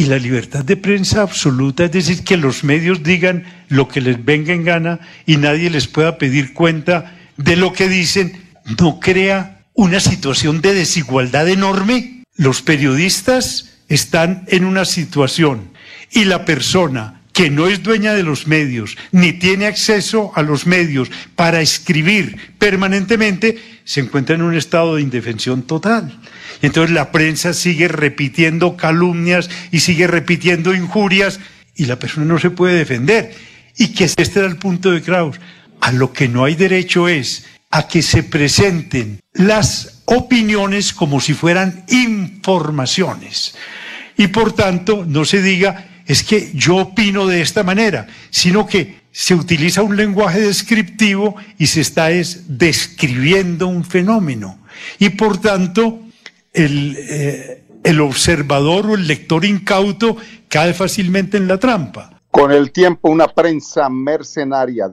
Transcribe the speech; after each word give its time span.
Y 0.00 0.06
la 0.06 0.16
libertad 0.16 0.64
de 0.64 0.78
prensa 0.78 1.20
absoluta, 1.20 1.84
es 1.84 1.92
decir, 1.92 2.24
que 2.24 2.38
los 2.38 2.64
medios 2.64 3.02
digan 3.02 3.44
lo 3.68 3.86
que 3.86 4.00
les 4.00 4.24
venga 4.24 4.54
en 4.54 4.64
gana 4.64 4.98
y 5.26 5.36
nadie 5.36 5.68
les 5.68 5.88
pueda 5.88 6.16
pedir 6.16 6.54
cuenta 6.54 7.18
de 7.36 7.54
lo 7.56 7.74
que 7.74 7.86
dicen, 7.86 8.32
no 8.80 8.98
crea 8.98 9.60
una 9.74 10.00
situación 10.00 10.62
de 10.62 10.72
desigualdad 10.72 11.46
enorme. 11.50 12.24
Los 12.34 12.62
periodistas 12.62 13.72
están 13.90 14.46
en 14.48 14.64
una 14.64 14.86
situación 14.86 15.70
y 16.10 16.24
la 16.24 16.46
persona 16.46 17.20
que 17.34 17.50
no 17.50 17.66
es 17.66 17.82
dueña 17.82 18.14
de 18.14 18.22
los 18.22 18.46
medios 18.46 18.96
ni 19.12 19.34
tiene 19.34 19.66
acceso 19.66 20.32
a 20.34 20.40
los 20.40 20.66
medios 20.66 21.10
para 21.36 21.60
escribir 21.60 22.54
permanentemente, 22.58 23.58
se 23.84 24.00
encuentra 24.00 24.34
en 24.34 24.40
un 24.40 24.56
estado 24.56 24.94
de 24.94 25.02
indefensión 25.02 25.64
total. 25.64 26.18
Entonces 26.62 26.94
la 26.94 27.10
prensa 27.10 27.52
sigue 27.54 27.88
repitiendo 27.88 28.76
calumnias 28.76 29.48
y 29.70 29.80
sigue 29.80 30.06
repitiendo 30.06 30.74
injurias 30.74 31.40
y 31.74 31.86
la 31.86 31.98
persona 31.98 32.26
no 32.26 32.38
se 32.38 32.50
puede 32.50 32.76
defender. 32.76 33.34
Y 33.76 33.88
que 33.88 34.04
este 34.04 34.40
era 34.40 34.46
el 34.48 34.56
punto 34.56 34.90
de 34.90 35.02
Kraus. 35.02 35.40
A 35.80 35.92
lo 35.92 36.12
que 36.12 36.28
no 36.28 36.44
hay 36.44 36.54
derecho 36.54 37.08
es 37.08 37.46
a 37.70 37.86
que 37.88 38.02
se 38.02 38.22
presenten 38.22 39.20
las 39.32 40.02
opiniones 40.04 40.92
como 40.92 41.20
si 41.20 41.34
fueran 41.34 41.84
informaciones. 41.88 43.54
Y 44.16 44.26
por 44.26 44.52
tanto, 44.52 45.06
no 45.06 45.24
se 45.24 45.40
diga, 45.40 46.02
es 46.06 46.24
que 46.24 46.50
yo 46.52 46.76
opino 46.76 47.26
de 47.26 47.40
esta 47.40 47.62
manera, 47.62 48.08
sino 48.30 48.66
que 48.66 49.00
se 49.12 49.34
utiliza 49.34 49.82
un 49.82 49.96
lenguaje 49.96 50.40
descriptivo 50.40 51.36
y 51.58 51.68
se 51.68 51.80
está 51.80 52.10
es 52.10 52.58
describiendo 52.58 53.66
un 53.68 53.84
fenómeno. 53.84 54.58
Y 54.98 55.10
por 55.10 55.40
tanto, 55.40 56.00
el, 56.52 56.96
eh, 56.96 57.64
el 57.84 58.00
observador 58.00 58.86
o 58.86 58.94
el 58.94 59.06
lector 59.06 59.44
incauto 59.44 60.16
cae 60.48 60.74
fácilmente 60.74 61.36
en 61.36 61.48
la 61.48 61.58
trampa. 61.58 62.20
Con 62.30 62.52
el 62.52 62.70
tiempo, 62.70 63.10
una 63.10 63.26
prensa 63.26 63.88
mercenaria, 63.88 64.88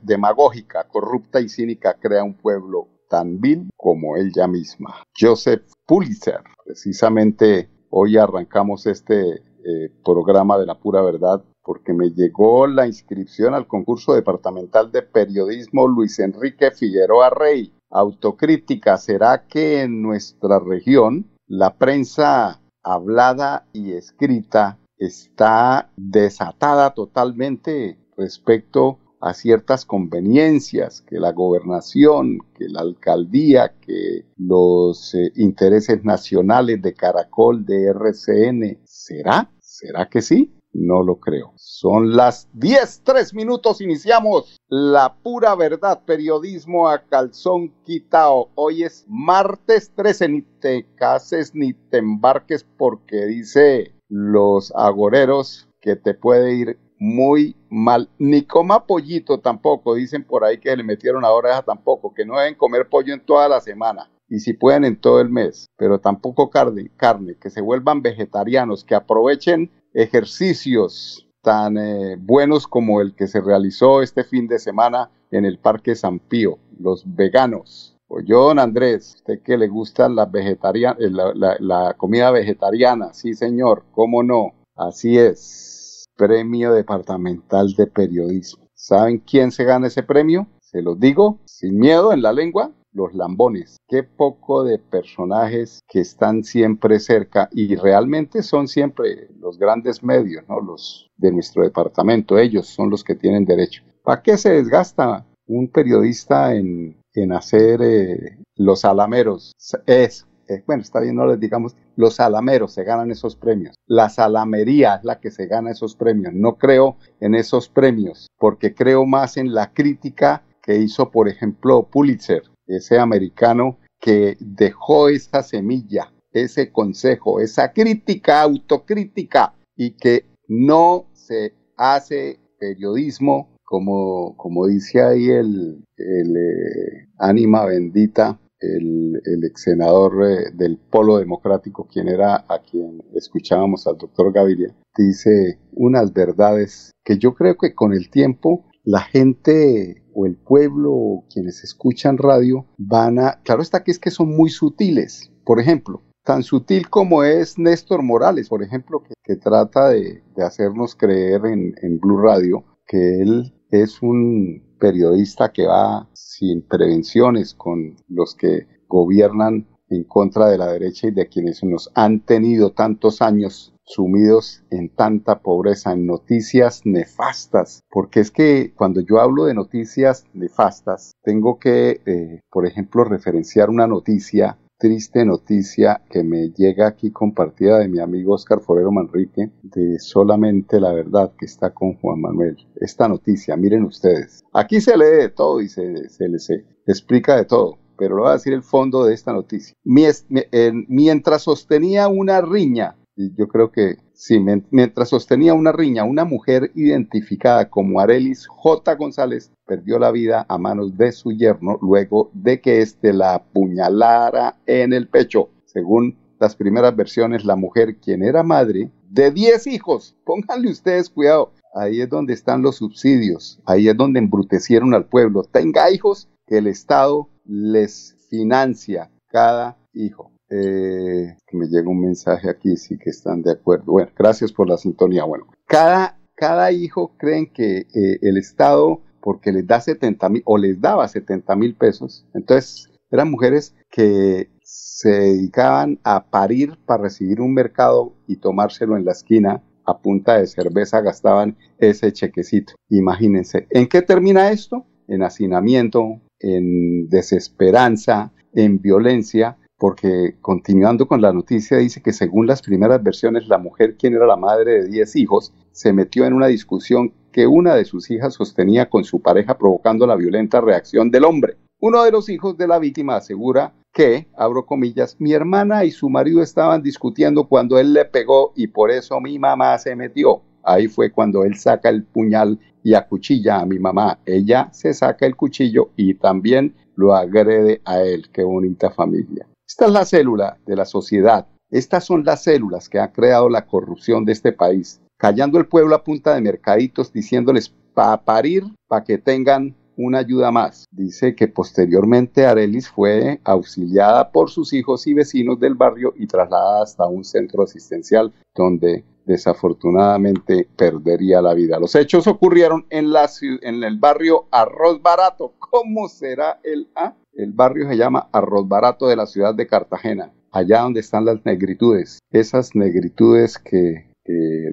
demagógica, 0.00 0.86
corrupta 0.88 1.40
y 1.40 1.48
cínica 1.50 1.98
crea 2.00 2.24
un 2.24 2.34
pueblo 2.34 2.88
tan 3.10 3.40
vil 3.40 3.68
como 3.76 4.16
ella 4.16 4.46
misma. 4.46 5.04
Joseph 5.18 5.62
Pulitzer, 5.84 6.40
precisamente 6.64 7.68
hoy 7.90 8.16
arrancamos 8.16 8.86
este 8.86 9.42
eh, 9.64 9.90
programa 10.02 10.56
de 10.56 10.64
la 10.64 10.78
pura 10.78 11.02
verdad 11.02 11.44
porque 11.62 11.92
me 11.92 12.10
llegó 12.10 12.66
la 12.66 12.86
inscripción 12.86 13.52
al 13.52 13.66
concurso 13.66 14.14
departamental 14.14 14.90
de 14.90 15.02
periodismo 15.02 15.86
Luis 15.86 16.18
Enrique 16.20 16.70
Figueroa 16.70 17.28
Rey 17.30 17.70
autocrítica. 17.90 18.96
¿Será 18.96 19.46
que 19.46 19.82
en 19.82 20.02
nuestra 20.02 20.58
región 20.58 21.26
la 21.46 21.74
prensa 21.74 22.60
hablada 22.82 23.66
y 23.72 23.92
escrita 23.92 24.78
está 24.98 25.90
desatada 25.96 26.94
totalmente 26.94 27.98
respecto 28.16 28.98
a 29.20 29.34
ciertas 29.34 29.84
conveniencias 29.84 31.02
que 31.02 31.18
la 31.18 31.32
gobernación, 31.32 32.38
que 32.54 32.68
la 32.68 32.80
alcaldía, 32.80 33.74
que 33.80 34.24
los 34.38 35.14
eh, 35.14 35.32
intereses 35.36 36.04
nacionales 36.04 36.80
de 36.80 36.94
Caracol, 36.94 37.64
de 37.66 37.88
RCN, 37.88 38.80
¿será? 38.84 39.50
¿Será 39.60 40.08
que 40.08 40.22
sí? 40.22 40.54
No 40.72 41.02
lo 41.02 41.16
creo. 41.16 41.52
Son 41.56 42.16
las 42.16 42.48
10, 42.54 43.02
3 43.04 43.34
minutos, 43.34 43.80
iniciamos 43.80 44.56
la 44.68 45.14
pura 45.14 45.54
verdad, 45.56 46.02
periodismo 46.04 46.88
a 46.88 47.02
calzón 47.02 47.72
quitao. 47.84 48.50
Hoy 48.54 48.84
es 48.84 49.04
martes 49.08 49.92
13, 49.96 50.28
ni 50.28 50.42
te 50.60 50.86
cases 50.94 51.54
ni 51.54 51.74
te 51.74 51.98
embarques 51.98 52.64
porque 52.76 53.26
dice 53.26 53.94
los 54.08 54.72
agoreros 54.76 55.68
que 55.80 55.96
te 55.96 56.14
puede 56.14 56.54
ir 56.54 56.78
muy 56.98 57.56
mal. 57.68 58.08
Ni 58.18 58.42
coma 58.42 58.86
pollito 58.86 59.40
tampoco, 59.40 59.94
dicen 59.94 60.22
por 60.22 60.44
ahí 60.44 60.58
que 60.58 60.76
le 60.76 60.84
metieron 60.84 61.24
a 61.24 61.30
oreja 61.30 61.62
tampoco, 61.62 62.14
que 62.14 62.24
no 62.24 62.38
deben 62.38 62.54
comer 62.54 62.88
pollo 62.88 63.12
en 63.12 63.24
toda 63.24 63.48
la 63.48 63.60
semana 63.60 64.08
y 64.30 64.38
si 64.38 64.52
pueden 64.52 64.84
en 64.84 64.96
todo 64.96 65.20
el 65.20 65.28
mes, 65.28 65.68
pero 65.76 65.98
tampoco 65.98 66.50
carne, 66.50 66.90
carne, 66.96 67.34
que 67.34 67.50
se 67.50 67.60
vuelvan 67.60 68.00
vegetarianos, 68.00 68.84
que 68.84 68.94
aprovechen 68.94 69.72
ejercicios 69.94 71.26
tan 71.42 71.78
eh, 71.78 72.16
buenos 72.18 72.66
como 72.66 73.00
el 73.00 73.14
que 73.14 73.26
se 73.26 73.40
realizó 73.40 74.02
este 74.02 74.24
fin 74.24 74.46
de 74.46 74.58
semana 74.58 75.10
en 75.30 75.44
el 75.44 75.58
Parque 75.58 75.94
San 75.94 76.18
Pío, 76.18 76.58
los 76.78 77.04
veganos. 77.06 77.96
Pues 78.06 78.24
yo, 78.26 78.42
don 78.48 78.58
Andrés, 78.58 79.14
usted 79.16 79.40
que 79.42 79.56
le 79.56 79.68
gusta 79.68 80.08
la, 80.08 80.28
eh, 80.34 81.10
la, 81.10 81.56
la 81.60 81.94
comida 81.96 82.30
vegetariana, 82.30 83.14
sí 83.14 83.34
señor, 83.34 83.84
cómo 83.92 84.22
no, 84.22 84.54
así 84.76 85.16
es. 85.16 86.04
Premio 86.16 86.72
Departamental 86.72 87.72
de 87.74 87.86
Periodismo. 87.86 88.68
¿Saben 88.74 89.18
quién 89.18 89.52
se 89.52 89.64
gana 89.64 89.86
ese 89.86 90.02
premio? 90.02 90.48
Se 90.60 90.82
los 90.82 90.98
digo, 91.00 91.38
sin 91.46 91.78
miedo 91.78 92.12
en 92.12 92.20
la 92.20 92.32
lengua, 92.32 92.72
los 92.92 93.14
lambones. 93.14 93.76
Qué 93.88 94.02
poco 94.02 94.64
de 94.64 94.78
personajes 94.78 95.80
que 95.88 96.00
están 96.00 96.44
siempre 96.44 96.98
cerca 97.00 97.48
y 97.52 97.76
realmente 97.76 98.42
son 98.42 98.68
siempre 98.68 99.28
los 99.38 99.58
grandes 99.58 100.02
medios, 100.02 100.44
¿no? 100.48 100.60
Los 100.60 101.08
de 101.16 101.32
nuestro 101.32 101.62
departamento, 101.62 102.38
ellos 102.38 102.66
son 102.66 102.90
los 102.90 103.04
que 103.04 103.14
tienen 103.14 103.44
derecho. 103.44 103.82
¿Para 104.02 104.22
qué 104.22 104.36
se 104.36 104.50
desgasta 104.50 105.26
un 105.46 105.68
periodista 105.68 106.54
en, 106.54 106.96
hacer 107.32 107.80
eh, 107.82 108.38
los 108.56 108.84
alameros? 108.84 109.52
Es, 109.86 110.26
eh, 110.48 110.62
bueno, 110.66 110.82
está 110.82 111.00
bien, 111.00 111.16
no 111.16 111.26
les 111.26 111.38
digamos, 111.38 111.76
los 111.96 112.18
alameros 112.18 112.72
se 112.72 112.84
ganan 112.84 113.10
esos 113.10 113.36
premios. 113.36 113.74
La 113.86 114.08
salamería 114.08 114.96
es 114.96 115.04
la 115.04 115.20
que 115.20 115.30
se 115.30 115.46
gana 115.46 115.70
esos 115.70 115.94
premios. 115.94 116.32
No 116.34 116.56
creo 116.56 116.96
en 117.20 117.34
esos 117.34 117.68
premios 117.68 118.28
porque 118.38 118.74
creo 118.74 119.04
más 119.04 119.36
en 119.36 119.52
la 119.52 119.72
crítica 119.72 120.42
que 120.62 120.76
hizo, 120.76 121.10
por 121.10 121.28
ejemplo, 121.28 121.88
Pulitzer 121.90 122.42
ese 122.76 122.98
americano 122.98 123.78
que 124.00 124.36
dejó 124.40 125.08
esa 125.08 125.42
semilla, 125.42 126.12
ese 126.32 126.72
consejo, 126.72 127.40
esa 127.40 127.72
crítica, 127.72 128.42
autocrítica 128.42 129.54
y 129.76 129.92
que 129.92 130.24
no 130.48 131.06
se 131.12 131.54
hace 131.76 132.38
periodismo 132.58 133.50
como, 133.64 134.36
como 134.36 134.66
dice 134.66 135.00
ahí 135.00 135.28
el, 135.28 135.84
el 135.96 136.36
eh, 136.36 137.08
ánima 137.18 137.64
bendita, 137.66 138.40
el, 138.58 139.20
el 139.24 139.44
ex 139.44 139.62
senador 139.62 140.24
eh, 140.28 140.50
del 140.54 140.76
Polo 140.76 141.18
Democrático, 141.18 141.86
quien 141.86 142.08
era 142.08 142.44
a 142.48 142.60
quien 142.68 143.00
escuchábamos 143.14 143.86
al 143.86 143.96
doctor 143.96 144.32
Gaviria, 144.32 144.74
dice 144.96 145.58
unas 145.72 146.12
verdades 146.12 146.90
que 147.04 147.16
yo 147.18 147.34
creo 147.34 147.56
que 147.56 147.74
con 147.74 147.92
el 147.92 148.10
tiempo 148.10 148.64
la 148.82 149.00
gente 149.00 150.02
o 150.20 150.26
el 150.26 150.36
pueblo 150.36 150.92
o 150.92 151.24
quienes 151.32 151.64
escuchan 151.64 152.18
radio 152.18 152.66
van 152.76 153.18
a, 153.18 153.40
claro 153.42 153.62
está 153.62 153.82
que 153.82 153.90
es 153.90 153.98
que 153.98 154.10
son 154.10 154.36
muy 154.36 154.50
sutiles. 154.50 155.32
Por 155.44 155.60
ejemplo, 155.60 156.02
tan 156.24 156.42
sutil 156.42 156.90
como 156.90 157.24
es 157.24 157.58
Néstor 157.58 158.02
Morales, 158.02 158.48
por 158.48 158.62
ejemplo, 158.62 159.02
que, 159.02 159.36
trata 159.36 159.90
de, 159.90 160.22
hacernos 160.44 160.94
creer 160.94 161.46
en, 161.46 161.74
en 161.82 162.00
Blue 162.00 162.20
Radio 162.20 162.64
que 162.86 163.22
él 163.22 163.54
es 163.70 164.02
un 164.02 164.62
periodista 164.80 165.52
que 165.52 165.66
va 165.66 166.08
sin 166.12 166.62
prevenciones 166.62 167.54
con 167.54 167.96
los 168.08 168.34
que 168.34 168.66
gobiernan 168.88 169.68
en 169.88 170.04
contra 170.04 170.48
de 170.48 170.58
la 170.58 170.72
derecha 170.72 171.08
y 171.08 171.12
de 171.12 171.28
quienes 171.28 171.62
nos 171.62 171.90
han 171.94 172.20
tenido 172.20 172.72
tantos 172.72 173.22
años 173.22 173.72
sumidos 173.90 174.62
en 174.70 174.88
tanta 174.88 175.40
pobreza, 175.40 175.92
en 175.92 176.06
noticias 176.06 176.82
nefastas, 176.84 177.82
porque 177.90 178.20
es 178.20 178.30
que 178.30 178.72
cuando 178.74 179.00
yo 179.00 179.20
hablo 179.20 179.44
de 179.44 179.54
noticias 179.54 180.24
nefastas, 180.32 181.12
tengo 181.22 181.58
que, 181.58 182.00
eh, 182.06 182.40
por 182.50 182.66
ejemplo, 182.66 183.04
referenciar 183.04 183.68
una 183.68 183.86
noticia, 183.86 184.58
triste 184.78 185.24
noticia 185.24 186.02
que 186.08 186.22
me 186.22 186.50
llega 186.50 186.86
aquí 186.86 187.10
compartida 187.10 187.78
de 187.78 187.88
mi 187.88 188.00
amigo 188.00 188.34
Oscar 188.34 188.60
Forero 188.60 188.92
Manrique, 188.92 189.50
de 189.62 189.98
solamente 189.98 190.80
la 190.80 190.92
verdad 190.92 191.32
que 191.38 191.46
está 191.46 191.70
con 191.70 191.94
Juan 191.94 192.20
Manuel. 192.20 192.56
Esta 192.76 193.08
noticia, 193.08 193.56
miren 193.56 193.84
ustedes, 193.84 194.42
aquí 194.52 194.80
se 194.80 194.96
lee 194.96 195.16
de 195.22 195.28
todo 195.28 195.60
y 195.60 195.68
se, 195.68 196.08
se, 196.08 196.38
se 196.38 196.64
explica 196.86 197.36
de 197.36 197.44
todo 197.44 197.78
pero 198.00 198.16
lo 198.16 198.22
voy 198.22 198.30
a 198.30 198.34
decir 198.34 198.54
el 198.54 198.62
fondo 198.62 199.04
de 199.04 199.12
esta 199.12 199.30
noticia. 199.30 199.74
Mientras 199.84 201.42
sostenía 201.42 202.08
una 202.08 202.40
riña 202.40 202.96
Y 203.16 203.34
yo 203.36 203.48
creo 203.48 203.70
que 203.70 203.96
sí, 204.14 204.40
mientras 204.70 205.08
sostenía 205.08 205.52
una 205.54 205.72
riña, 205.72 206.04
una 206.04 206.24
mujer 206.24 206.70
identificada 206.74 207.68
como 207.68 208.00
Arelis 208.00 208.46
J. 208.46 208.94
González 208.94 209.52
perdió 209.66 209.98
la 209.98 210.10
vida 210.10 210.46
a 210.48 210.58
manos 210.58 210.96
de 210.96 211.12
su 211.12 211.32
yerno 211.32 211.78
luego 211.82 212.30
de 212.32 212.60
que 212.60 212.80
éste 212.80 213.12
la 213.12 213.34
apuñalara 213.34 214.56
en 214.66 214.92
el 214.92 215.08
pecho. 215.08 215.50
Según 215.66 216.16
las 216.38 216.56
primeras 216.56 216.96
versiones, 216.96 217.44
la 217.44 217.56
mujer, 217.56 217.96
quien 217.96 218.22
era 218.22 218.42
madre 218.42 218.90
de 219.08 219.30
10 219.30 219.66
hijos, 219.66 220.16
pónganle 220.24 220.70
ustedes 220.70 221.10
cuidado, 221.10 221.52
ahí 221.74 222.00
es 222.00 222.08
donde 222.08 222.32
están 222.32 222.62
los 222.62 222.76
subsidios, 222.76 223.60
ahí 223.66 223.88
es 223.88 223.96
donde 223.96 224.20
embrutecieron 224.20 224.94
al 224.94 225.04
pueblo. 225.06 225.42
Tenga 225.42 225.90
hijos, 225.90 226.28
que 226.50 226.58
el 226.58 226.66
Estado 226.66 227.28
les 227.44 228.16
financia 228.28 229.10
cada 229.28 229.78
hijo. 229.92 230.29
Eh, 230.50 231.36
me 231.52 231.66
llega 231.66 231.88
un 231.88 232.00
mensaje 232.00 232.50
aquí, 232.50 232.76
sí 232.76 232.98
que 232.98 233.10
están 233.10 233.42
de 233.42 233.52
acuerdo. 233.52 233.92
Bueno, 233.92 234.10
gracias 234.18 234.52
por 234.52 234.68
la 234.68 234.76
sintonía. 234.76 235.24
Bueno, 235.24 235.46
cada, 235.66 236.18
cada 236.34 236.72
hijo 236.72 237.12
creen 237.16 237.52
que 237.52 237.78
eh, 237.78 238.18
el 238.22 238.36
Estado, 238.36 239.00
porque 239.20 239.52
les 239.52 239.66
da 239.66 239.80
70 239.80 240.28
mil 240.28 240.42
o 240.44 240.58
les 240.58 240.80
daba 240.80 241.06
70 241.06 241.54
mil 241.56 241.74
pesos, 241.76 242.26
entonces 242.34 242.90
eran 243.10 243.30
mujeres 243.30 243.74
que 243.90 244.50
se 244.62 245.10
dedicaban 245.10 245.98
a 246.04 246.30
parir 246.30 246.78
para 246.84 247.04
recibir 247.04 247.40
un 247.40 247.54
mercado 247.54 248.12
y 248.26 248.36
tomárselo 248.36 248.96
en 248.96 249.04
la 249.04 249.12
esquina 249.12 249.62
a 249.84 249.98
punta 249.98 250.38
de 250.38 250.46
cerveza 250.46 251.00
gastaban 251.00 251.56
ese 251.78 252.12
chequecito. 252.12 252.74
Imagínense, 252.88 253.66
¿en 253.70 253.88
qué 253.88 254.02
termina 254.02 254.50
esto? 254.50 254.84
En 255.08 255.22
hacinamiento, 255.22 256.20
en 256.38 257.08
desesperanza, 257.08 258.32
en 258.52 258.80
violencia, 258.80 259.56
porque 259.80 260.36
continuando 260.42 261.08
con 261.08 261.22
la 261.22 261.32
noticia 261.32 261.78
dice 261.78 262.02
que 262.02 262.12
según 262.12 262.46
las 262.46 262.60
primeras 262.60 263.02
versiones 263.02 263.48
la 263.48 263.56
mujer, 263.56 263.96
quien 263.96 264.12
era 264.12 264.26
la 264.26 264.36
madre 264.36 264.82
de 264.82 264.88
10 264.88 265.16
hijos, 265.16 265.54
se 265.72 265.94
metió 265.94 266.26
en 266.26 266.34
una 266.34 266.48
discusión 266.48 267.14
que 267.32 267.46
una 267.46 267.74
de 267.74 267.86
sus 267.86 268.10
hijas 268.10 268.34
sostenía 268.34 268.90
con 268.90 269.04
su 269.04 269.22
pareja 269.22 269.56
provocando 269.56 270.06
la 270.06 270.16
violenta 270.16 270.60
reacción 270.60 271.10
del 271.10 271.24
hombre. 271.24 271.56
Uno 271.80 272.04
de 272.04 272.12
los 272.12 272.28
hijos 272.28 272.58
de 272.58 272.68
la 272.68 272.78
víctima 272.78 273.16
asegura 273.16 273.72
que, 273.90 274.28
abro 274.36 274.66
comillas, 274.66 275.16
mi 275.18 275.32
hermana 275.32 275.86
y 275.86 275.92
su 275.92 276.10
marido 276.10 276.42
estaban 276.42 276.82
discutiendo 276.82 277.48
cuando 277.48 277.78
él 277.78 277.94
le 277.94 278.04
pegó 278.04 278.52
y 278.54 278.66
por 278.66 278.90
eso 278.90 279.18
mi 279.18 279.38
mamá 279.38 279.78
se 279.78 279.96
metió. 279.96 280.42
Ahí 280.62 280.88
fue 280.88 281.10
cuando 281.10 281.42
él 281.42 281.56
saca 281.56 281.88
el 281.88 282.04
puñal 282.04 282.58
y 282.82 282.92
acuchilla 282.92 283.60
a 283.60 283.64
mi 283.64 283.78
mamá. 283.78 284.18
Ella 284.26 284.68
se 284.72 284.92
saca 284.92 285.24
el 285.24 285.36
cuchillo 285.36 285.88
y 285.96 286.12
también 286.16 286.74
lo 286.96 287.14
agrede 287.14 287.80
a 287.86 288.02
él. 288.02 288.28
Qué 288.30 288.44
bonita 288.44 288.90
familia. 288.90 289.46
Esta 289.70 289.86
es 289.86 289.92
la 289.92 290.04
célula 290.04 290.58
de 290.66 290.74
la 290.74 290.84
sociedad. 290.84 291.46
Estas 291.70 292.04
son 292.04 292.24
las 292.24 292.42
células 292.42 292.88
que 292.88 292.98
ha 292.98 293.12
creado 293.12 293.48
la 293.48 293.66
corrupción 293.66 294.24
de 294.24 294.32
este 294.32 294.50
país, 294.50 295.00
callando 295.16 295.60
el 295.60 295.66
pueblo 295.66 295.94
a 295.94 296.02
punta 296.02 296.34
de 296.34 296.40
mercaditos, 296.40 297.12
diciéndoles 297.12 297.72
para 297.94 298.20
parir, 298.20 298.64
para 298.88 299.04
que 299.04 299.16
tengan 299.18 299.76
una 299.96 300.18
ayuda 300.18 300.50
más. 300.50 300.86
Dice 300.90 301.36
que 301.36 301.46
posteriormente 301.46 302.46
Arelis 302.46 302.88
fue 302.88 303.40
auxiliada 303.44 304.32
por 304.32 304.50
sus 304.50 304.72
hijos 304.72 305.06
y 305.06 305.14
vecinos 305.14 305.60
del 305.60 305.76
barrio 305.76 306.14
y 306.16 306.26
trasladada 306.26 306.82
hasta 306.82 307.06
un 307.06 307.22
centro 307.22 307.62
asistencial 307.62 308.32
donde 308.56 309.04
desafortunadamente 309.30 310.68
perdería 310.76 311.40
la 311.40 311.54
vida. 311.54 311.78
Los 311.78 311.94
hechos 311.94 312.26
ocurrieron 312.26 312.86
en, 312.90 313.12
la, 313.12 313.30
en 313.62 313.82
el 313.84 313.98
barrio 313.98 314.46
Arroz 314.50 315.00
Barato. 315.00 315.54
¿Cómo 315.58 316.08
será 316.08 316.60
el 316.64 316.88
A? 316.96 317.14
El 317.32 317.52
barrio 317.52 317.88
se 317.88 317.96
llama 317.96 318.28
Arroz 318.32 318.68
Barato 318.68 319.06
de 319.06 319.16
la 319.16 319.26
ciudad 319.26 319.54
de 319.54 319.66
Cartagena, 319.66 320.32
allá 320.50 320.82
donde 320.82 321.00
están 321.00 321.24
las 321.24 321.44
negritudes. 321.44 322.18
Esas 322.32 322.74
negritudes 322.74 323.58
que, 323.58 324.10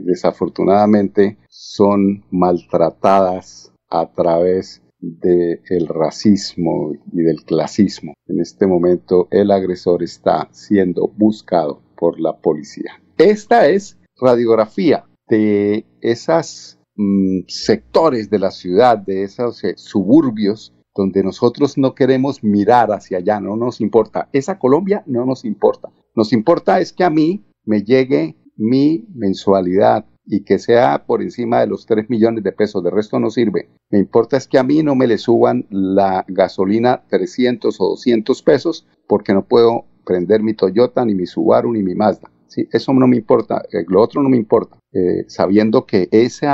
desafortunadamente 0.04 1.38
son 1.50 2.24
maltratadas 2.30 3.74
a 3.90 4.12
través 4.12 4.84
del 5.00 5.88
racismo 5.88 6.94
y 7.12 7.22
del 7.22 7.44
clasismo. 7.44 8.14
En 8.28 8.40
este 8.40 8.68
momento 8.68 9.28
el 9.32 9.52
agresor 9.52 10.04
está 10.04 10.48
siendo 10.52 11.08
buscado 11.08 11.82
por 11.96 12.20
la 12.20 12.38
policía. 12.38 13.02
Esta 13.18 13.68
es 13.68 13.98
radiografía 14.20 15.06
de 15.28 15.86
esos 16.02 16.80
mm, 16.96 17.42
sectores 17.48 18.30
de 18.30 18.40
la 18.40 18.52
ciudad, 18.52 18.98
de 18.98 19.24
esos 19.24 19.64
eh, 19.64 19.74
suburbios 19.78 20.74
donde 20.96 21.24
nosotros 21.24 21.78
no 21.78 21.94
queremos 21.94 22.44
mirar 22.44 22.92
hacia 22.92 23.20
allá, 23.20 23.40
no 23.40 23.56
nos 23.56 23.82
importa. 23.82 24.30
Esa 24.34 24.58
Colombia 24.58 25.04
no 25.06 25.26
nos 25.26 25.46
importa. 25.46 25.90
Nos 26.16 26.34
importa 26.34 26.80
es 26.80 26.92
que 26.92 27.04
a 27.04 27.12
mí 27.12 27.46
me 27.66 27.84
llegue 27.84 28.36
mi 28.56 29.06
mensualidad 29.14 30.06
y 30.26 30.44
que 30.44 30.60
sea 30.60 31.06
por 31.06 31.22
encima 31.22 31.60
de 31.62 31.68
los 31.68 31.86
3 31.86 32.10
millones 32.10 32.44
de 32.44 32.52
pesos, 32.52 32.84
de 32.84 32.90
resto 32.90 33.20
no 33.20 33.30
sirve. 33.30 33.70
Me 33.92 34.00
importa 34.00 34.36
es 34.36 34.48
que 34.48 34.58
a 34.58 34.64
mí 34.64 34.84
no 34.84 34.96
me 34.96 35.08
le 35.08 35.18
suban 35.18 35.68
la 35.70 36.26
gasolina 36.28 37.04
300 37.10 37.80
o 37.80 37.90
200 37.90 38.42
pesos 38.42 38.88
porque 39.08 39.34
no 39.34 39.46
puedo 39.46 39.86
prender 40.06 40.42
mi 40.42 40.54
Toyota, 40.54 41.06
ni 41.06 41.14
mi 41.16 41.28
Subaru, 41.28 41.72
ni 41.72 41.84
mi 41.84 41.96
Mazda. 41.96 42.32
¿Sí? 42.48 42.68
Eso 42.72 42.94
no 42.94 43.08
me 43.08 43.18
importa, 43.18 43.64
eh, 43.72 43.86
lo 43.88 44.02
otro 44.02 44.22
no 44.22 44.30
me 44.30 44.38
importa, 44.38 44.78
eh, 44.92 45.26
sabiendo 45.28 45.86
que 45.86 46.08
ese 46.12 46.48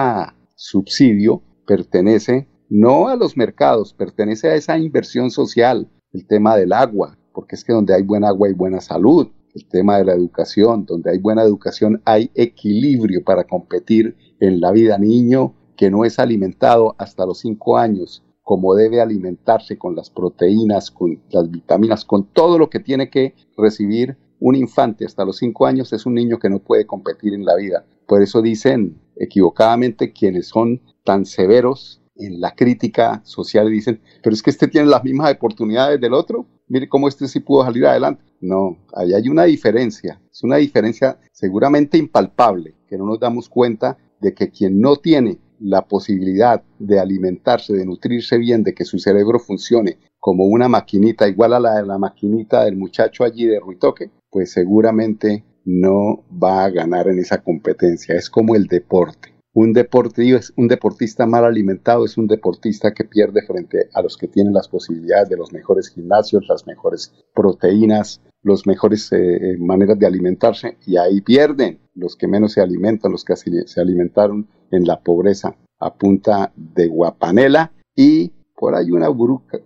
subsidio 0.55 1.41
pertenece 1.65 2.47
no 2.69 3.07
a 3.07 3.15
los 3.15 3.37
mercados, 3.37 3.93
pertenece 3.93 4.49
a 4.49 4.55
esa 4.55 4.77
inversión 4.77 5.31
social, 5.31 5.89
el 6.11 6.27
tema 6.27 6.55
del 6.57 6.73
agua, 6.73 7.17
porque 7.33 7.55
es 7.55 7.63
que 7.63 7.73
donde 7.73 7.93
hay 7.93 8.03
buena 8.03 8.29
agua 8.29 8.47
hay 8.47 8.53
buena 8.53 8.81
salud, 8.81 9.27
el 9.53 9.67
tema 9.67 9.97
de 9.97 10.05
la 10.05 10.13
educación, 10.13 10.85
donde 10.85 11.11
hay 11.11 11.19
buena 11.19 11.43
educación 11.43 12.01
hay 12.05 12.31
equilibrio 12.33 13.23
para 13.23 13.43
competir 13.43 14.15
en 14.39 14.59
la 14.59 14.71
vida. 14.71 14.97
Niño 14.97 15.53
que 15.77 15.89
no 15.89 16.05
es 16.05 16.19
alimentado 16.19 16.95
hasta 16.97 17.25
los 17.25 17.39
cinco 17.39 17.77
años, 17.77 18.23
como 18.41 18.75
debe 18.75 19.01
alimentarse 19.01 19.77
con 19.77 19.95
las 19.95 20.09
proteínas, 20.09 20.91
con 20.91 21.21
las 21.29 21.49
vitaminas, 21.49 22.05
con 22.05 22.25
todo 22.25 22.57
lo 22.57 22.69
que 22.69 22.79
tiene 22.79 23.09
que 23.09 23.35
recibir 23.57 24.17
un 24.45 24.55
infante 24.55 25.05
hasta 25.05 25.23
los 25.23 25.37
cinco 25.37 25.65
años, 25.65 25.93
es 25.93 26.05
un 26.05 26.15
niño 26.15 26.37
que 26.37 26.49
no 26.49 26.59
puede 26.59 26.85
competir 26.85 27.33
en 27.33 27.45
la 27.45 27.55
vida. 27.55 27.85
Por 28.05 28.21
eso 28.21 28.41
dicen 28.41 28.99
equivocadamente 29.15 30.11
quienes 30.11 30.49
son 30.49 30.81
tan 31.05 31.25
severos 31.25 32.01
en 32.17 32.41
la 32.41 32.53
crítica 32.53 33.21
social 33.23 33.71
dicen, 33.71 34.01
pero 34.21 34.33
es 34.33 34.43
que 34.43 34.49
este 34.49 34.67
tiene 34.67 34.87
las 34.87 35.01
mismas 35.01 35.31
oportunidades 35.31 35.99
del 36.01 36.13
otro, 36.13 36.45
mire 36.67 36.89
cómo 36.89 37.07
este 37.07 37.29
sí 37.29 37.39
pudo 37.39 37.63
salir 37.63 37.85
adelante. 37.85 38.21
No, 38.41 38.77
ahí 38.93 39.13
hay 39.13 39.29
una 39.29 39.45
diferencia, 39.45 40.21
es 40.29 40.43
una 40.43 40.57
diferencia 40.57 41.17
seguramente 41.31 41.97
impalpable, 41.97 42.75
que 42.89 42.97
no 42.97 43.05
nos 43.05 43.21
damos 43.21 43.47
cuenta 43.47 43.97
de 44.19 44.33
que 44.33 44.49
quien 44.49 44.81
no 44.81 44.97
tiene 44.97 45.39
la 45.61 45.87
posibilidad 45.87 46.61
de 46.79 46.99
alimentarse, 46.99 47.71
de 47.71 47.85
nutrirse 47.85 48.37
bien, 48.37 48.61
de 48.63 48.73
que 48.73 48.83
su 48.83 48.99
cerebro 48.99 49.39
funcione 49.39 49.99
como 50.19 50.45
una 50.47 50.67
maquinita 50.67 51.29
igual 51.29 51.53
a 51.53 51.61
la 51.61 51.75
de 51.75 51.85
la 51.85 51.97
maquinita 51.97 52.65
del 52.65 52.75
muchacho 52.75 53.23
allí 53.23 53.45
de 53.45 53.61
Ruitoque, 53.61 54.11
pues 54.33 54.51
seguramente 54.51 55.45
no 55.63 56.25
va 56.43 56.65
a 56.65 56.69
ganar 56.71 57.07
en 57.07 57.19
esa 57.19 57.41
competencia. 57.41 58.15
Es 58.15 58.29
como 58.29 58.55
el 58.55 58.65
deporte. 58.65 59.31
Un, 59.53 59.71
deportivo, 59.71 60.39
un 60.57 60.67
deportista 60.67 61.27
mal 61.27 61.45
alimentado 61.45 62.05
es 62.05 62.17
un 62.17 62.25
deportista 62.25 62.91
que 62.91 63.03
pierde 63.03 63.43
frente 63.45 63.87
a 63.93 64.01
los 64.01 64.17
que 64.17 64.27
tienen 64.27 64.51
las 64.51 64.67
posibilidades 64.67 65.29
de 65.29 65.37
los 65.37 65.53
mejores 65.53 65.89
gimnasios, 65.89 66.47
las 66.49 66.65
mejores 66.65 67.13
proteínas, 67.35 68.19
las 68.41 68.65
mejores 68.65 69.11
eh, 69.13 69.35
eh, 69.35 69.57
maneras 69.59 69.99
de 69.99 70.07
alimentarse 70.07 70.77
y 70.87 70.97
ahí 70.97 71.21
pierden 71.21 71.79
los 71.93 72.15
que 72.15 72.27
menos 72.27 72.53
se 72.53 72.61
alimentan, 72.61 73.11
los 73.11 73.23
que 73.23 73.35
se 73.35 73.79
alimentaron 73.79 74.47
en 74.71 74.85
la 74.85 74.99
pobreza 75.01 75.55
a 75.79 75.93
punta 75.93 76.51
de 76.55 76.87
guapanela 76.87 77.71
y 77.95 78.31
por 78.55 78.73
ahí 78.73 78.89
una, 78.89 79.09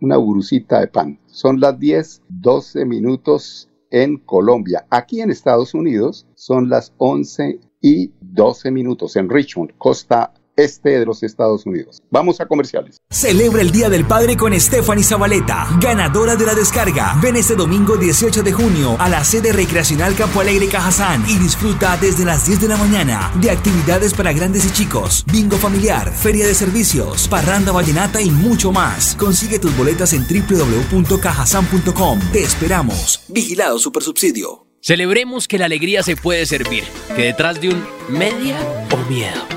una 0.02 0.18
burucita 0.18 0.82
de 0.82 0.88
pan. 0.88 1.20
Son 1.28 1.62
las 1.62 1.80
10, 1.80 2.24
12 2.28 2.84
minutos 2.86 3.70
en 3.92 4.18
Colombia. 4.18 4.86
Aquí 4.90 5.22
en 5.22 5.32
Estados 5.32 5.74
Unidos 5.74 6.28
son 6.36 6.70
las 6.70 6.94
11 6.98 7.60
y 7.82 8.12
12 8.22 8.72
minutos 8.72 9.16
en 9.16 9.30
Richmond, 9.30 9.72
costa 9.78 10.34
este 10.58 11.00
de 11.00 11.06
los 11.06 11.24
Estados 11.24 11.66
Unidos. 11.66 12.02
Vamos 12.10 12.42
a 12.42 12.46
comerciales. 12.48 12.98
Celebra 13.10 13.62
el 13.62 13.72
Día 13.72 13.90
del 13.90 14.06
Padre 14.06 14.36
con 14.36 14.60
Stephanie 14.60 15.04
Zabaleta, 15.04 15.68
ganadora 15.80 16.36
de 16.36 16.46
la 16.46 16.56
descarga. 16.56 17.18
Ven 17.22 17.36
este 17.36 17.56
domingo 17.56 17.96
18 17.96 18.44
de 18.44 18.52
junio 18.52 18.98
a 19.00 19.08
la 19.08 19.24
sede 19.24 19.54
recreacional 19.54 20.16
Campo 20.16 20.42
Alegre 20.42 20.68
Cajazán 20.68 21.24
y 21.30 21.38
disfruta 21.38 21.96
desde 21.98 22.26
las 22.26 22.48
10 22.48 22.62
de 22.62 22.68
la 22.68 22.78
mañana 22.78 23.32
de 23.40 23.52
actividades 23.52 24.14
para 24.14 24.34
grandes 24.34 24.66
y 24.66 24.72
chicos, 24.72 25.24
bingo 25.32 25.58
familiar, 25.58 26.12
feria 26.12 26.48
de 26.48 26.56
servicios, 26.56 27.28
parranda 27.28 27.72
vallenata 27.72 28.20
y 28.22 28.32
mucho 28.32 28.72
más. 28.72 29.16
Consigue 29.16 29.60
tus 29.60 29.78
boletas 29.78 30.14
en 30.14 30.26
www.cajazán.com. 30.28 32.20
Te 32.34 32.42
esperamos. 32.42 33.22
Vigilado 33.28 33.78
Supersubsidio. 33.78 34.66
Celebremos 34.82 35.48
que 35.48 35.58
la 35.58 35.66
alegría 35.66 36.02
se 36.04 36.16
puede 36.16 36.46
servir, 36.46 36.84
que 37.16 37.24
detrás 37.24 37.60
de 37.60 37.70
un 37.70 37.84
media 38.10 38.58
o 38.92 38.98
miedo 39.10 39.57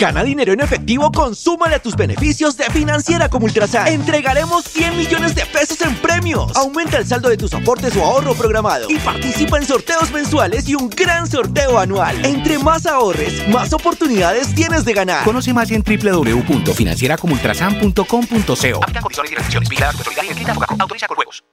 Gana 0.00 0.24
dinero 0.24 0.52
en 0.54 0.60
efectivo, 0.60 1.12
consúmale 1.12 1.74
a 1.74 1.78
tus 1.78 1.94
beneficios 1.94 2.56
de 2.56 2.64
Financiera 2.70 3.28
como 3.28 3.44
Ultrasan. 3.44 3.86
Entregaremos 3.86 4.64
100 4.64 4.96
millones 4.96 5.34
de 5.34 5.44
pesos 5.44 5.78
en 5.82 5.94
premios. 5.96 6.56
Aumenta 6.56 6.96
el 6.96 7.06
saldo 7.06 7.28
de 7.28 7.36
tus 7.36 7.52
aportes 7.52 7.94
o 7.96 8.02
ahorro 8.02 8.34
programado 8.34 8.86
y 8.88 8.96
participa 8.96 9.58
en 9.58 9.66
sorteos 9.66 10.10
mensuales 10.10 10.66
y 10.70 10.74
un 10.74 10.88
gran 10.88 11.26
sorteo 11.26 11.78
anual. 11.78 12.24
Entre 12.24 12.58
más 12.58 12.86
ahorres, 12.86 13.46
más 13.48 13.74
oportunidades 13.74 14.54
tienes 14.54 14.86
de 14.86 14.94
ganar. 14.94 15.22
Conoce 15.22 15.52
más 15.52 15.70
en 15.70 15.84
www.financieracomultrasan.com.co. 15.84 18.82
Aplica 18.82 19.02
condiciones 19.02 19.32
y 19.32 19.34
restricciones. 19.34 19.68
Vigilada 19.68 19.92
y 19.98 20.80
Autoriza 20.80 21.08
con 21.08 21.16
juegos. 21.16 21.44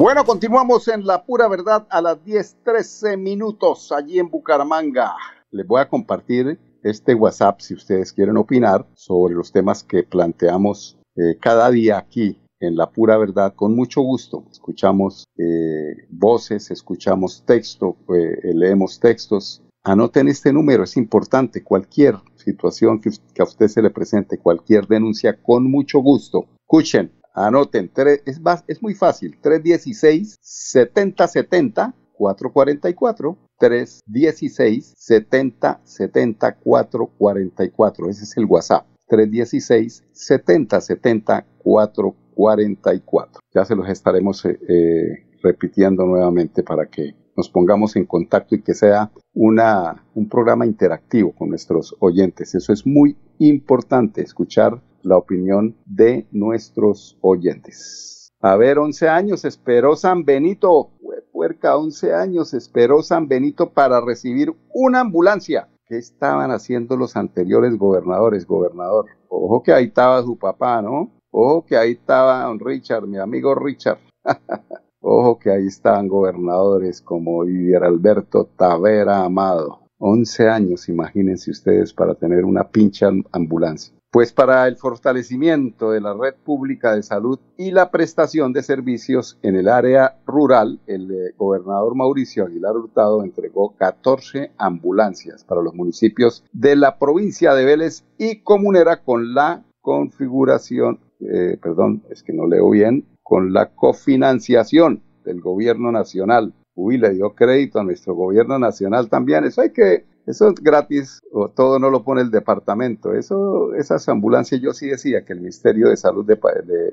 Bueno, 0.00 0.24
continuamos 0.24 0.88
en 0.88 1.04
La 1.04 1.26
Pura 1.26 1.46
Verdad 1.46 1.86
a 1.90 2.00
las 2.00 2.24
10:13 2.24 3.18
minutos 3.18 3.92
allí 3.92 4.18
en 4.18 4.30
Bucaramanga. 4.30 5.14
Les 5.50 5.66
voy 5.66 5.82
a 5.82 5.90
compartir 5.90 6.58
este 6.82 7.14
WhatsApp 7.14 7.60
si 7.60 7.74
ustedes 7.74 8.14
quieren 8.14 8.38
opinar 8.38 8.86
sobre 8.94 9.34
los 9.34 9.52
temas 9.52 9.84
que 9.84 10.02
planteamos 10.02 10.98
eh, 11.16 11.36
cada 11.38 11.70
día 11.70 11.98
aquí 11.98 12.40
en 12.60 12.76
La 12.76 12.88
Pura 12.88 13.18
Verdad 13.18 13.52
con 13.54 13.76
mucho 13.76 14.00
gusto. 14.00 14.46
Escuchamos 14.50 15.26
eh, 15.36 16.06
voces, 16.08 16.70
escuchamos 16.70 17.44
texto, 17.44 17.98
eh, 18.08 18.54
leemos 18.54 19.00
textos. 19.00 19.62
Anoten 19.84 20.28
este 20.28 20.50
número, 20.50 20.84
es 20.84 20.96
importante. 20.96 21.62
Cualquier 21.62 22.14
situación 22.36 23.02
que, 23.02 23.10
que 23.34 23.42
a 23.42 23.44
usted 23.44 23.68
se 23.68 23.82
le 23.82 23.90
presente, 23.90 24.38
cualquier 24.38 24.86
denuncia, 24.86 25.42
con 25.42 25.70
mucho 25.70 25.98
gusto. 25.98 26.46
Escuchen, 26.62 27.19
Anoten, 27.34 27.90
es, 28.26 28.40
es 28.66 28.82
muy 28.82 28.94
fácil, 28.94 29.38
316 29.40 30.38
7070 30.40 31.94
444 32.20 33.38
316 33.58 34.94
70 34.96 35.80
70 35.84 36.56
444. 36.56 38.08
Ese 38.08 38.24
es 38.24 38.36
el 38.36 38.46
WhatsApp. 38.46 38.86
316 39.08 40.04
70 40.12 40.80
70 40.80 41.46
444. 41.58 43.40
Ya 43.54 43.64
se 43.64 43.76
los 43.76 43.88
estaremos 43.88 44.44
eh, 44.44 44.58
eh, 44.68 45.26
repitiendo 45.42 46.06
nuevamente 46.06 46.62
para 46.62 46.86
que 46.86 47.14
nos 47.36 47.48
pongamos 47.48 47.96
en 47.96 48.06
contacto 48.06 48.54
y 48.54 48.62
que 48.62 48.74
sea 48.74 49.10
una, 49.34 50.04
un 50.14 50.28
programa 50.28 50.66
interactivo 50.66 51.32
con 51.32 51.50
nuestros 51.50 51.96
oyentes. 52.00 52.54
Eso 52.54 52.72
es 52.72 52.86
muy 52.86 53.16
importante, 53.38 54.22
escuchar 54.22 54.82
la 55.02 55.16
opinión 55.16 55.76
de 55.86 56.26
nuestros 56.30 57.18
oyentes. 57.20 58.32
A 58.40 58.56
ver, 58.56 58.78
11 58.78 59.08
años 59.08 59.44
esperó 59.44 59.96
San 59.96 60.24
Benito, 60.24 60.90
puerca, 61.32 61.76
11 61.76 62.14
años 62.14 62.54
esperó 62.54 63.02
San 63.02 63.28
Benito 63.28 63.70
para 63.70 64.00
recibir 64.00 64.54
una 64.74 65.00
ambulancia. 65.00 65.68
¿Qué 65.86 65.96
estaban 65.98 66.50
haciendo 66.50 66.96
los 66.96 67.16
anteriores 67.16 67.76
gobernadores, 67.76 68.46
gobernador? 68.46 69.06
Ojo 69.28 69.62
que 69.62 69.72
ahí 69.72 69.86
estaba 69.86 70.22
su 70.22 70.38
papá, 70.38 70.82
¿no? 70.82 71.10
Ojo 71.30 71.64
que 71.64 71.76
ahí 71.76 71.92
estaba 71.92 72.44
don 72.44 72.60
Richard, 72.60 73.06
mi 73.06 73.18
amigo 73.18 73.54
Richard. 73.54 73.98
Ojo 75.00 75.38
que 75.38 75.50
ahí 75.50 75.66
estaban 75.66 76.08
gobernadores 76.08 77.00
como 77.00 77.44
Vivier 77.44 77.84
Alberto 77.84 78.44
Tavera 78.56 79.24
Amado. 79.24 79.80
11 79.98 80.48
años, 80.48 80.88
imagínense 80.88 81.50
ustedes, 81.50 81.92
para 81.92 82.14
tener 82.14 82.44
una 82.44 82.68
pincha 82.68 83.10
ambulancia. 83.32 83.94
Pues 84.12 84.32
para 84.32 84.66
el 84.66 84.76
fortalecimiento 84.76 85.92
de 85.92 86.00
la 86.00 86.14
red 86.14 86.34
pública 86.34 86.96
de 86.96 87.04
salud 87.04 87.38
y 87.56 87.70
la 87.70 87.92
prestación 87.92 88.52
de 88.52 88.64
servicios 88.64 89.38
en 89.42 89.54
el 89.54 89.68
área 89.68 90.18
rural, 90.26 90.80
el 90.88 91.12
eh, 91.12 91.34
gobernador 91.36 91.94
Mauricio 91.94 92.44
Aguilar 92.44 92.76
Hurtado 92.76 93.22
entregó 93.22 93.76
14 93.76 94.50
ambulancias 94.58 95.44
para 95.44 95.62
los 95.62 95.74
municipios 95.74 96.44
de 96.52 96.74
la 96.74 96.98
provincia 96.98 97.54
de 97.54 97.64
Vélez 97.64 98.02
y 98.18 98.40
Comunera 98.40 99.04
con 99.04 99.32
la 99.32 99.62
configuración, 99.80 100.98
eh, 101.20 101.56
perdón, 101.62 102.02
es 102.10 102.24
que 102.24 102.32
no 102.32 102.48
leo 102.48 102.68
bien, 102.70 103.06
con 103.22 103.52
la 103.52 103.70
cofinanciación 103.76 105.04
del 105.24 105.40
gobierno 105.40 105.92
nacional. 105.92 106.52
Uy, 106.74 106.98
le 106.98 107.10
dio 107.10 107.36
crédito 107.36 107.78
a 107.78 107.84
nuestro 107.84 108.14
gobierno 108.14 108.58
nacional 108.58 109.08
también. 109.08 109.44
Eso 109.44 109.60
hay 109.60 109.70
que 109.70 110.09
eso 110.30 110.48
es 110.48 110.54
gratis 110.54 111.20
o 111.32 111.48
todo 111.48 111.78
no 111.78 111.90
lo 111.90 112.02
pone 112.02 112.22
el 112.22 112.30
departamento. 112.30 113.12
Eso, 113.12 113.74
esas 113.74 114.08
ambulancias, 114.08 114.60
yo 114.60 114.72
sí 114.72 114.88
decía 114.88 115.24
que 115.24 115.32
el 115.32 115.40
Ministerio 115.40 115.88
de 115.88 115.96
Salud 115.96 116.24
de, 116.24 116.38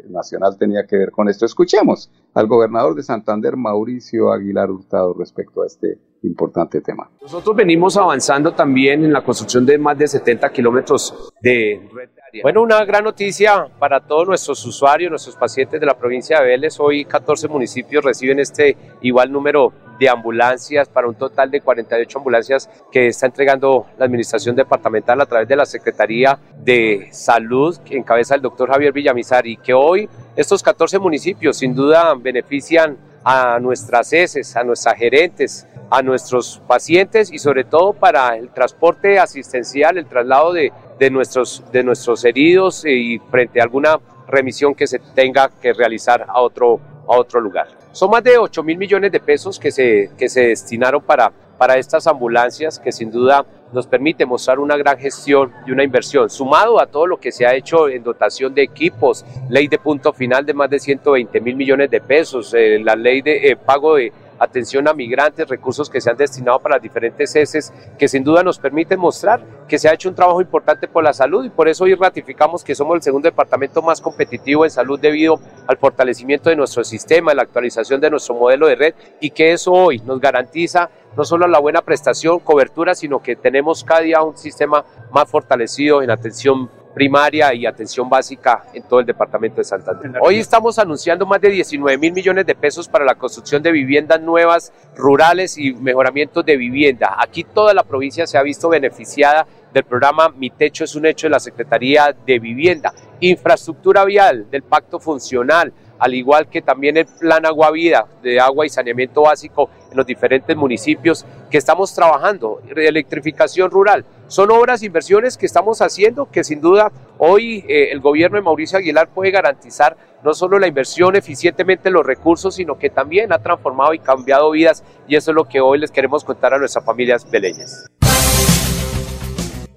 Nacional 0.10 0.58
tenía 0.58 0.86
que 0.86 0.98
ver 0.98 1.12
con 1.12 1.30
esto. 1.30 1.46
Escuchemos 1.46 2.12
al 2.34 2.48
gobernador 2.48 2.96
de 2.96 3.04
Santander, 3.04 3.56
Mauricio 3.56 4.32
Aguilar 4.32 4.70
Hurtado, 4.72 5.14
respecto 5.14 5.64
a 5.64 5.68
este 5.68 6.00
importante 6.24 6.82
tema. 6.82 7.10
Nosotros 7.22 7.56
venimos 7.56 7.96
avanzando 7.96 8.54
también 8.54 9.06
en 9.06 9.14
la 9.14 9.24
construcción 9.24 9.66
de 9.66 9.78
más 9.78 9.98
de 9.98 10.08
70 10.08 10.52
kilómetros 10.52 11.32
de 11.42 11.88
red 11.94 12.10
bueno, 12.42 12.62
una 12.62 12.84
gran 12.86 13.04
noticia 13.04 13.68
para 13.80 14.00
todos 14.00 14.28
nuestros 14.28 14.66
usuarios, 14.66 15.10
nuestros 15.10 15.36
pacientes 15.36 15.80
de 15.80 15.86
la 15.86 15.98
provincia 15.98 16.40
de 16.40 16.48
Vélez. 16.48 16.80
Hoy 16.80 17.06
14 17.06 17.48
municipios 17.48 18.04
reciben 18.04 18.40
este 18.40 18.76
igual 19.02 19.32
número 19.32 19.72
de 20.00 20.10
ambulancias 20.10 20.90
para 20.90 21.08
un 21.08 21.16
total 21.16 21.50
de 21.50 21.62
48 21.62 22.18
ambulancias 22.18 22.70
que 22.92 23.08
está 23.08 23.26
entregando 23.26 23.88
la 23.98 24.06
administración 24.06 24.56
departamental 24.56 25.20
a 25.22 25.26
través 25.26 25.48
de 25.48 25.56
la 25.56 25.66
Secretaría 25.66 26.38
de 26.58 27.08
Salud 27.12 27.78
que 27.84 27.98
encabeza 27.98 28.36
el 28.36 28.42
doctor 28.42 28.70
Javier 28.70 28.94
Villamizar 28.94 29.48
y 29.48 29.58
que 29.58 29.74
hoy 29.74 30.08
estos 30.36 30.62
14 30.62 31.00
municipios 31.00 31.58
sin 31.58 31.74
duda 31.74 32.14
benefician 32.16 32.98
a 33.30 33.60
nuestras 33.60 34.14
heces, 34.14 34.56
a 34.56 34.64
nuestras 34.64 34.96
gerentes, 34.96 35.68
a 35.90 36.02
nuestros 36.02 36.62
pacientes 36.66 37.30
y 37.30 37.38
sobre 37.40 37.66
todo 37.66 37.92
para 37.92 38.38
el 38.38 38.48
transporte 38.52 39.20
asistencial, 39.20 39.98
el 39.98 40.06
traslado 40.06 40.54
de, 40.54 40.72
de, 40.98 41.10
nuestros, 41.10 41.62
de 41.74 41.84
nuestros 41.84 42.24
heridos 42.24 42.86
y 42.86 43.20
frente 43.30 43.60
a 43.60 43.64
alguna 43.64 44.00
remisión 44.30 44.74
que 44.74 44.88
se 44.88 45.00
tenga 45.14 45.50
que 45.62 45.74
realizar 45.74 46.26
a 46.26 46.40
otro, 46.40 46.80
a 47.06 47.18
otro 47.18 47.42
lugar. 47.42 47.68
Son 47.92 48.10
más 48.10 48.24
de 48.24 48.38
8 48.38 48.64
mil 48.64 48.78
millones 48.78 49.12
de 49.12 49.20
pesos 49.20 49.60
que 49.60 49.72
se, 49.72 50.12
que 50.18 50.30
se 50.30 50.48
destinaron 50.48 51.02
para, 51.02 51.30
para 51.58 51.78
estas 51.78 52.08
ambulancias 52.08 52.80
que 52.80 52.92
sin 52.92 53.12
duda 53.12 53.46
nos 53.74 53.88
permite 53.88 54.26
mostrar 54.26 54.60
una 54.60 54.78
gran 54.78 54.98
gestión 54.98 55.52
y 55.66 55.72
una 55.72 55.84
inversión, 55.84 56.30
sumado 56.30 56.80
a 56.80 56.86
todo 56.86 57.06
lo 57.08 57.18
que 57.18 57.32
se 57.32 57.46
ha 57.46 57.54
hecho 57.54 57.90
en 57.90 58.04
dotación 58.04 58.54
de 58.54 58.64
equipos, 58.64 59.26
ley 59.50 59.68
de 59.68 59.78
punto 59.78 60.14
final 60.14 60.46
de 60.46 60.54
más 60.54 60.70
de 60.70 60.80
120 60.80 61.42
mil 61.42 61.56
millones 61.56 61.90
de 61.90 62.00
pesos, 62.00 62.54
eh, 62.54 62.80
la 62.80 62.96
ley 62.96 63.22
de 63.22 63.50
eh, 63.50 63.56
pago 63.58 63.96
de 63.96 64.12
atención 64.40 64.88
a 64.88 64.94
migrantes, 64.94 65.48
recursos 65.48 65.90
que 65.90 66.02
se 66.02 66.10
han 66.10 66.18
destinado 66.18 66.60
para 66.60 66.80
diferentes 66.80 67.36
heces, 67.36 67.74
que 67.98 68.08
sin 68.08 68.24
duda 68.24 68.44
nos 68.44 68.60
permiten 68.60 69.00
mostrar 69.00 69.42
que 69.68 69.80
se 69.80 69.90
ha 69.90 69.94
hecho 69.94 70.10
un 70.10 70.16
trabajo 70.16 70.42
importante 70.42 70.88
por 70.88 71.04
la 71.04 71.14
salud 71.14 71.46
y 71.46 71.50
por 71.50 71.68
eso 71.68 71.84
hoy 71.84 71.96
ratificamos 71.96 72.64
que 72.64 72.76
somos 72.76 72.96
el 72.96 73.02
segundo 73.02 73.28
departamento 73.28 73.82
más 73.82 74.02
competitivo 74.02 74.66
en 74.66 74.72
salud 74.72 75.00
debido 75.00 75.40
al 75.68 75.78
fortalecimiento 75.78 76.50
de 76.50 76.56
nuestro 76.56 76.84
sistema, 76.84 77.34
la 77.34 77.44
actualización 77.44 78.00
de 78.00 78.10
nuestro 78.10 78.36
modelo 78.36 78.68
de 78.68 78.76
red 78.76 78.96
y 79.20 79.32
que 79.32 79.52
eso 79.52 79.72
hoy 79.72 80.00
nos 80.00 80.20
garantiza 80.20 80.90
no 81.16 81.24
solo 81.26 81.48
la 81.48 81.60
buena 81.60 81.82
prestación, 81.82 82.40
cobertura, 82.40 82.94
sino 82.94 83.20
que 83.20 83.36
tenemos 83.36 83.84
cada 83.84 84.02
día 84.02 84.22
un 84.22 84.38
sistema 84.38 84.86
más 85.12 85.30
fortalecido 85.30 86.02
en 86.04 86.12
atención 86.12 86.70
primaria 86.98 87.54
y 87.54 87.68
atención 87.68 88.10
básica 88.10 88.64
en 88.74 88.82
todo 88.82 89.00
el 89.00 89.06
departamento 89.06 89.58
de 89.58 89.66
Santander. 89.66 90.14
Hoy 90.20 90.40
estamos 90.40 90.80
anunciando 90.80 91.28
más 91.28 91.40
de 91.40 91.52
19 91.52 91.96
mil 92.00 92.12
millones 92.12 92.44
de 92.48 92.56
pesos 92.56 92.88
para 92.88 93.06
la 93.06 93.14
construcción 93.14 93.62
de 93.62 93.72
viviendas 93.72 94.20
nuevas, 94.20 94.74
rurales 94.96 95.60
y 95.60 95.74
mejoramiento 95.74 96.42
de 96.42 96.58
vivienda. 96.58 97.16
Aquí 97.20 97.44
toda 97.44 97.76
la 97.76 97.84
provincia 97.84 98.26
se 98.26 98.40
ha 98.40 98.42
visto 98.42 98.68
beneficiada 98.70 99.46
del 99.72 99.84
programa 99.84 100.30
Mi 100.30 100.50
Techo 100.50 100.86
es 100.86 100.96
un 100.96 101.06
Hecho 101.06 101.28
de 101.28 101.32
la 101.32 101.40
Secretaría 101.40 102.16
de 102.26 102.40
Vivienda, 102.40 102.92
infraestructura 103.20 104.04
vial 104.04 104.50
del 104.50 104.64
Pacto 104.64 105.00
Funcional, 105.00 105.72
al 106.00 106.14
igual 106.14 106.48
que 106.48 106.62
también 106.62 106.98
el 106.98 107.06
Plan 107.06 107.46
Agua 107.46 107.72
Vida 107.72 108.08
de 108.22 108.40
agua 108.40 108.66
y 108.66 108.70
saneamiento 108.70 109.24
básico 109.24 109.70
en 109.90 109.98
los 109.98 110.06
diferentes 110.06 110.56
municipios 110.56 111.26
que 111.50 111.58
estamos 111.58 111.94
trabajando, 111.94 112.62
electrificación 112.76 113.72
rural. 113.72 114.06
Son 114.28 114.52
obras, 114.52 114.84
inversiones 114.84 115.38
que 115.38 115.46
estamos 115.46 115.82
haciendo 115.82 116.30
que 116.30 116.44
sin 116.44 116.60
duda 116.60 116.92
hoy 117.18 117.64
eh, 117.68 117.90
el 117.92 118.02
gobierno 118.02 118.38
de 118.38 118.44
Mauricio 118.44 118.78
Aguilar 118.78 119.08
puede 119.08 119.32
garantizar 119.32 119.96
no 120.24 120.34
solo 120.34 120.60
la 120.60 120.68
inversión 120.68 121.16
eficientemente 121.16 121.88
en 121.88 121.94
los 121.94 122.06
recursos, 122.06 122.56
sino 122.56 122.78
que 122.78 122.90
también 122.90 123.32
ha 123.32 123.40
transformado 123.40 123.94
y 123.94 124.00
cambiado 124.00 124.52
vidas 124.52 124.84
y 125.08 125.16
eso 125.16 125.32
es 125.32 125.36
lo 125.36 125.46
que 125.46 125.62
hoy 125.62 125.80
les 125.80 125.92
queremos 125.92 126.24
contar 126.24 126.54
a 126.54 126.58
nuestras 126.58 126.84
familias 126.84 127.30
beleñas. 127.30 127.88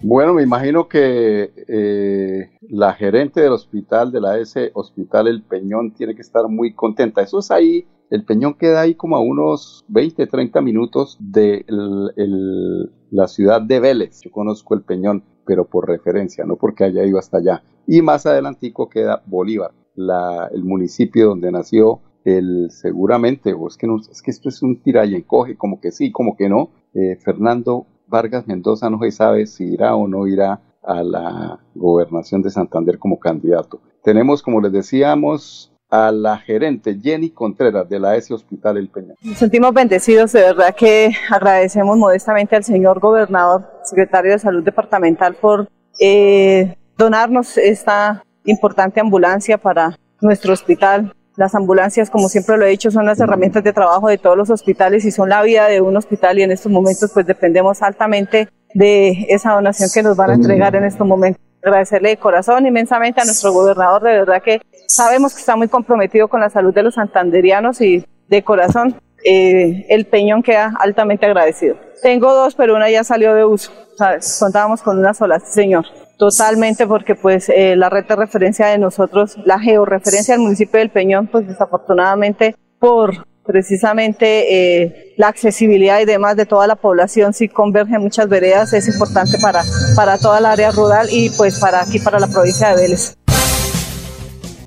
Bueno, 0.02 0.32
me 0.32 0.42
imagino 0.42 0.88
que 0.88 1.52
eh, 1.68 2.50
la 2.62 2.94
gerente 2.94 3.42
del 3.42 3.52
hospital, 3.52 4.10
de 4.10 4.20
la 4.22 4.38
S 4.38 4.70
Hospital 4.72 5.28
El 5.28 5.42
Peñón, 5.42 5.92
tiene 5.92 6.14
que 6.14 6.22
estar 6.22 6.48
muy 6.48 6.72
contenta. 6.72 7.20
Eso 7.20 7.40
es 7.40 7.50
ahí, 7.50 7.86
el 8.08 8.24
Peñón 8.24 8.54
queda 8.54 8.80
ahí 8.80 8.94
como 8.94 9.16
a 9.16 9.20
unos 9.20 9.84
20, 9.88 10.26
30 10.26 10.60
minutos 10.62 11.18
de 11.20 11.66
la 13.10 13.28
ciudad 13.28 13.60
de 13.60 13.78
Vélez. 13.78 14.22
Yo 14.22 14.30
conozco 14.30 14.74
el 14.74 14.82
Peñón, 14.82 15.22
pero 15.44 15.66
por 15.66 15.86
referencia, 15.86 16.44
no 16.46 16.56
porque 16.56 16.84
haya 16.84 17.04
ido 17.04 17.18
hasta 17.18 17.36
allá. 17.36 17.62
Y 17.86 18.00
más 18.00 18.24
adelantico 18.24 18.88
queda 18.88 19.22
Bolívar, 19.26 19.72
el 19.96 20.64
municipio 20.64 21.28
donde 21.28 21.52
nació 21.52 22.00
el 22.24 22.70
seguramente, 22.70 23.52
o 23.52 23.68
es 23.68 23.76
que, 23.76 23.86
no, 23.86 23.98
es 23.98 24.22
que 24.22 24.30
esto 24.30 24.48
es 24.48 24.62
un 24.62 24.82
tira 24.82 25.04
y 25.04 25.14
encoge, 25.14 25.56
como 25.56 25.80
que 25.80 25.92
sí, 25.92 26.10
como 26.10 26.36
que 26.36 26.48
no, 26.48 26.70
eh, 26.94 27.16
Fernando 27.16 27.86
Vargas 28.10 28.46
Mendoza 28.46 28.90
no 28.90 28.98
se 28.98 29.12
sabe 29.12 29.46
si 29.46 29.64
irá 29.72 29.94
o 29.94 30.06
no 30.06 30.26
irá 30.26 30.60
a 30.82 31.02
la 31.02 31.60
gobernación 31.74 32.42
de 32.42 32.50
Santander 32.50 32.98
como 32.98 33.18
candidato. 33.18 33.80
Tenemos, 34.02 34.42
como 34.42 34.60
les 34.60 34.72
decíamos, 34.72 35.72
a 35.88 36.12
la 36.12 36.38
gerente 36.38 36.98
Jenny 37.00 37.30
Contreras 37.30 37.88
de 37.88 37.98
la 37.98 38.16
S 38.16 38.32
Hospital 38.32 38.76
El 38.76 38.88
Peña. 38.88 39.14
Nos 39.22 39.38
sentimos 39.38 39.74
bendecidos, 39.74 40.32
de 40.32 40.42
verdad 40.42 40.74
que 40.74 41.12
agradecemos 41.30 41.96
modestamente 41.96 42.56
al 42.56 42.64
señor 42.64 43.00
gobernador, 43.00 43.66
secretario 43.84 44.32
de 44.32 44.38
Salud 44.38 44.62
Departamental, 44.62 45.34
por 45.34 45.68
eh, 45.98 46.76
donarnos 46.96 47.58
esta 47.58 48.24
importante 48.44 49.00
ambulancia 49.00 49.58
para 49.58 49.98
nuestro 50.20 50.52
hospital. 50.52 51.12
Las 51.40 51.54
ambulancias, 51.54 52.10
como 52.10 52.28
siempre 52.28 52.58
lo 52.58 52.66
he 52.66 52.68
dicho, 52.68 52.90
son 52.90 53.06
las 53.06 53.18
herramientas 53.18 53.64
de 53.64 53.72
trabajo 53.72 54.08
de 54.08 54.18
todos 54.18 54.36
los 54.36 54.50
hospitales 54.50 55.06
y 55.06 55.10
son 55.10 55.30
la 55.30 55.42
vida 55.42 55.68
de 55.68 55.80
un 55.80 55.96
hospital 55.96 56.38
y 56.38 56.42
en 56.42 56.52
estos 56.52 56.70
momentos 56.70 57.10
pues 57.14 57.24
dependemos 57.24 57.80
altamente 57.80 58.50
de 58.74 59.24
esa 59.30 59.54
donación 59.54 59.88
que 59.94 60.02
nos 60.02 60.18
van 60.18 60.32
a 60.32 60.34
entregar 60.34 60.76
en 60.76 60.84
estos 60.84 61.06
momentos. 61.06 61.42
Agradecerle 61.62 62.10
de 62.10 62.18
corazón 62.18 62.66
inmensamente 62.66 63.22
a 63.22 63.24
nuestro 63.24 63.54
gobernador, 63.54 64.02
de 64.02 64.12
verdad 64.18 64.42
que 64.42 64.60
sabemos 64.86 65.32
que 65.32 65.40
está 65.40 65.56
muy 65.56 65.68
comprometido 65.68 66.28
con 66.28 66.42
la 66.42 66.50
salud 66.50 66.74
de 66.74 66.82
los 66.82 66.96
santanderianos 66.96 67.80
y 67.80 68.04
de 68.28 68.44
corazón 68.44 68.96
eh, 69.24 69.86
el 69.88 70.04
Peñón 70.04 70.42
queda 70.42 70.74
altamente 70.78 71.24
agradecido. 71.24 71.76
Tengo 72.02 72.34
dos, 72.34 72.54
pero 72.54 72.76
una 72.76 72.90
ya 72.90 73.02
salió 73.02 73.34
de 73.34 73.46
uso. 73.46 73.72
¿sabes? 73.96 74.36
Contábamos 74.38 74.82
con 74.82 74.98
una 74.98 75.14
sola, 75.14 75.40
señor. 75.40 75.86
Totalmente, 76.20 76.86
porque 76.86 77.14
pues 77.14 77.48
eh, 77.48 77.76
la 77.76 77.88
red 77.88 78.04
de 78.04 78.14
referencia 78.14 78.66
de 78.66 78.76
nosotros, 78.76 79.38
la 79.46 79.58
georreferencia 79.58 80.34
del 80.34 80.42
municipio 80.42 80.78
del 80.78 80.90
Peñón, 80.90 81.28
pues 81.28 81.48
desafortunadamente 81.48 82.54
por 82.78 83.26
precisamente 83.46 84.82
eh, 84.82 85.14
la 85.16 85.28
accesibilidad 85.28 85.98
y 85.98 86.04
demás 86.04 86.36
de 86.36 86.44
toda 86.44 86.66
la 86.66 86.76
población, 86.76 87.32
si 87.32 87.48
converge 87.48 87.98
muchas 87.98 88.28
veredas, 88.28 88.74
es 88.74 88.86
importante 88.88 89.38
para, 89.40 89.62
para 89.96 90.18
toda 90.18 90.40
el 90.40 90.44
área 90.44 90.70
rural 90.72 91.08
y 91.10 91.30
pues 91.30 91.58
para 91.58 91.80
aquí, 91.80 91.98
para 91.98 92.20
la 92.20 92.26
provincia 92.26 92.68
de 92.68 92.82
Vélez. 92.82 93.16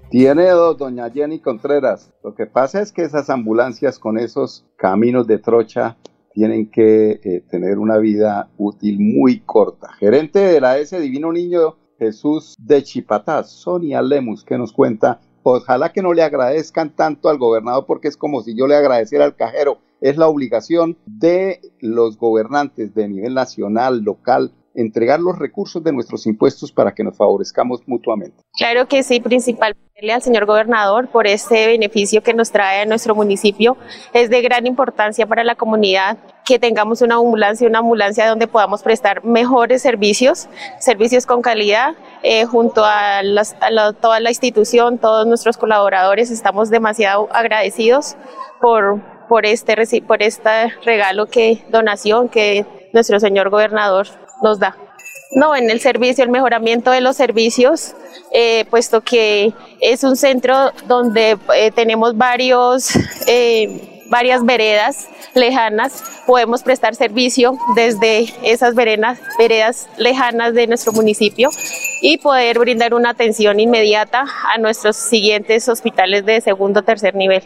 Tiene 0.09 0.49
dos, 0.49 0.75
doña 0.79 1.11
Jenny 1.11 1.39
Contreras. 1.39 2.09
Lo 2.23 2.33
que 2.33 2.47
pasa 2.47 2.81
es 2.81 2.91
que 2.91 3.03
esas 3.03 3.29
ambulancias 3.29 3.99
con 3.99 4.17
esos 4.17 4.65
caminos 4.75 5.27
de 5.27 5.37
trocha 5.37 5.97
tienen 6.33 6.69
que 6.69 7.19
eh, 7.23 7.43
tener 7.49 7.79
una 7.79 7.97
vida 7.97 8.49
útil 8.57 8.99
muy 8.99 9.39
corta. 9.39 9.93
Gerente 9.93 10.39
de 10.39 10.59
la 10.59 10.77
S 10.79 10.99
Divino 10.99 11.31
Niño 11.31 11.77
Jesús 11.99 12.55
de 12.59 12.83
Chipatá, 12.83 13.43
Sonia 13.43 14.01
Lemus, 14.01 14.43
que 14.43 14.57
nos 14.57 14.73
cuenta, 14.73 15.21
ojalá 15.43 15.93
que 15.93 16.01
no 16.01 16.13
le 16.13 16.23
agradezcan 16.23 16.95
tanto 16.95 17.29
al 17.29 17.37
gobernador 17.37 17.85
porque 17.85 18.07
es 18.07 18.17
como 18.17 18.41
si 18.41 18.55
yo 18.55 18.67
le 18.67 18.75
agradeciera 18.75 19.25
al 19.25 19.35
cajero. 19.35 19.79
Es 20.01 20.17
la 20.17 20.27
obligación 20.27 20.97
de 21.05 21.61
los 21.79 22.17
gobernantes 22.17 22.93
de 22.93 23.07
nivel 23.07 23.33
nacional, 23.33 24.01
local, 24.01 24.51
entregar 24.75 25.19
los 25.19 25.37
recursos 25.37 25.83
de 25.83 25.91
nuestros 25.91 26.25
impuestos 26.25 26.71
para 26.71 26.93
que 26.93 27.03
nos 27.03 27.17
favorezcamos 27.17 27.81
mutuamente. 27.87 28.43
Claro 28.57 28.87
que 28.87 29.03
sí, 29.03 29.19
principalmente 29.19 29.83
al 30.11 30.21
señor 30.21 30.45
gobernador 30.45 31.07
por 31.07 31.27
este 31.27 31.67
beneficio 31.67 32.23
que 32.23 32.33
nos 32.33 32.51
trae 32.51 32.81
a 32.81 32.85
nuestro 32.85 33.15
municipio. 33.15 33.77
Es 34.13 34.29
de 34.29 34.41
gran 34.41 34.67
importancia 34.67 35.25
para 35.25 35.43
la 35.43 35.55
comunidad 35.55 36.17
que 36.45 36.59
tengamos 36.59 37.01
una 37.01 37.15
ambulancia, 37.15 37.67
una 37.67 37.79
ambulancia 37.79 38.27
donde 38.27 38.47
podamos 38.47 38.83
prestar 38.83 39.23
mejores 39.23 39.81
servicios, 39.81 40.49
servicios 40.79 41.25
con 41.25 41.41
calidad, 41.41 41.95
eh, 42.21 42.45
junto 42.45 42.83
a, 42.83 43.21
toda 44.01 44.19
la 44.19 44.29
institución, 44.29 44.97
todos 44.97 45.25
nuestros 45.25 45.57
colaboradores, 45.57 46.31
estamos 46.31 46.69
demasiado 46.69 47.29
agradecidos 47.31 48.17
por, 48.59 49.01
este, 49.45 50.01
por 50.01 50.21
este 50.21 50.69
regalo 50.83 51.27
que, 51.27 51.63
donación 51.69 52.27
que 52.29 52.89
nuestro 52.93 53.19
señor 53.19 53.49
gobernador 53.49 54.07
nos 54.43 54.59
da. 54.59 54.77
No, 55.35 55.55
en 55.55 55.69
el 55.71 55.79
servicio, 55.79 56.23
el 56.23 56.29
mejoramiento 56.29 56.91
de 56.91 57.01
los 57.01 57.15
servicios, 57.17 57.95
eh, 58.31 58.65
puesto 58.69 59.01
que 59.01 59.51
es 59.79 60.03
un 60.03 60.15
centro 60.15 60.71
donde 60.87 61.37
eh, 61.55 61.71
tenemos 61.71 62.15
varios, 62.15 62.91
eh, 63.27 64.03
varias 64.09 64.45
veredas 64.45 65.07
lejanas, 65.33 66.03
podemos 66.27 66.61
prestar 66.61 66.93
servicio 66.93 67.57
desde 67.75 68.31
esas 68.43 68.75
veredas, 68.75 69.19
veredas 69.39 69.89
lejanas 69.97 70.53
de 70.53 70.67
nuestro 70.67 70.91
municipio 70.91 71.49
y 72.01 72.19
poder 72.19 72.59
brindar 72.59 72.93
una 72.93 73.09
atención 73.09 73.59
inmediata 73.59 74.25
a 74.53 74.59
nuestros 74.59 74.97
siguientes 74.97 75.67
hospitales 75.67 76.25
de 76.25 76.41
segundo 76.41 76.81
o 76.81 76.83
tercer 76.83 77.15
nivel. 77.15 77.41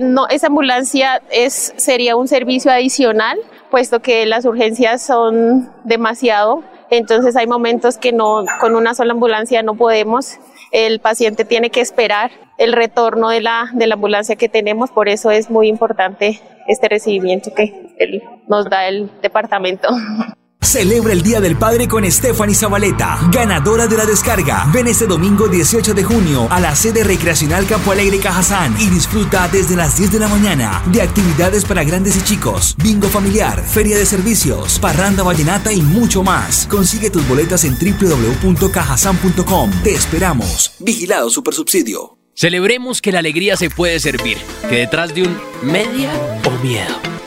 no, 0.00 0.28
esa 0.28 0.46
ambulancia 0.46 1.20
es, 1.30 1.74
sería 1.76 2.16
un 2.16 2.26
servicio 2.26 2.70
adicional, 2.70 3.38
puesto 3.72 4.00
que 4.00 4.24
las 4.26 4.44
urgencias 4.44 5.02
son 5.02 5.68
demasiado 5.82 6.62
entonces 6.92 7.36
hay 7.36 7.46
momentos 7.46 7.96
que 7.96 8.12
no, 8.12 8.44
con 8.60 8.76
una 8.76 8.92
sola 8.92 9.14
ambulancia 9.14 9.62
no 9.62 9.74
podemos. 9.76 10.36
El 10.72 11.00
paciente 11.00 11.46
tiene 11.46 11.70
que 11.70 11.80
esperar 11.80 12.30
el 12.58 12.74
retorno 12.74 13.30
de 13.30 13.40
la, 13.40 13.70
de 13.72 13.86
la 13.86 13.94
ambulancia 13.94 14.36
que 14.36 14.50
tenemos, 14.50 14.90
por 14.90 15.08
eso 15.08 15.30
es 15.30 15.48
muy 15.48 15.68
importante 15.68 16.42
este 16.68 16.90
recibimiento 16.90 17.54
que 17.54 18.20
nos 18.46 18.68
da 18.68 18.88
el 18.88 19.10
departamento. 19.22 19.88
Celebra 20.62 21.12
el 21.12 21.22
Día 21.22 21.40
del 21.40 21.56
Padre 21.56 21.88
con 21.88 22.10
Stephanie 22.10 22.54
Zabaleta, 22.54 23.18
ganadora 23.30 23.88
de 23.88 23.96
la 23.96 24.06
descarga. 24.06 24.70
Ven 24.72 24.86
este 24.86 25.06
domingo 25.06 25.48
18 25.48 25.92
de 25.92 26.04
junio 26.04 26.46
a 26.50 26.60
la 26.60 26.76
sede 26.76 27.02
recreacional 27.04 27.66
Campo 27.66 27.90
Alegre 27.90 28.18
Cajazán 28.20 28.74
y 28.80 28.88
disfruta 28.88 29.48
desde 29.48 29.76
las 29.76 29.98
10 29.98 30.12
de 30.12 30.20
la 30.20 30.28
mañana 30.28 30.82
de 30.86 31.02
actividades 31.02 31.64
para 31.64 31.82
grandes 31.84 32.16
y 32.16 32.22
chicos, 32.22 32.76
bingo 32.82 33.08
familiar, 33.08 33.62
feria 33.62 33.98
de 33.98 34.06
servicios, 34.06 34.78
parranda 34.78 35.24
vallenata 35.24 35.72
y 35.72 35.82
mucho 35.82 36.22
más. 36.22 36.66
Consigue 36.68 37.10
tus 37.10 37.26
boletas 37.28 37.64
en 37.64 37.76
www.cajazán.com. 37.76 39.70
Te 39.82 39.94
esperamos. 39.94 40.74
Vigilado 40.78 41.28
Supersubsidio. 41.28 42.16
Celebremos 42.34 43.02
que 43.02 43.12
la 43.12 43.18
alegría 43.18 43.56
se 43.56 43.68
puede 43.68 44.00
servir, 44.00 44.38
que 44.70 44.76
detrás 44.76 45.14
de 45.14 45.24
un 45.24 45.38
media 45.62 46.12
o 46.46 46.50
miedo 46.64 47.11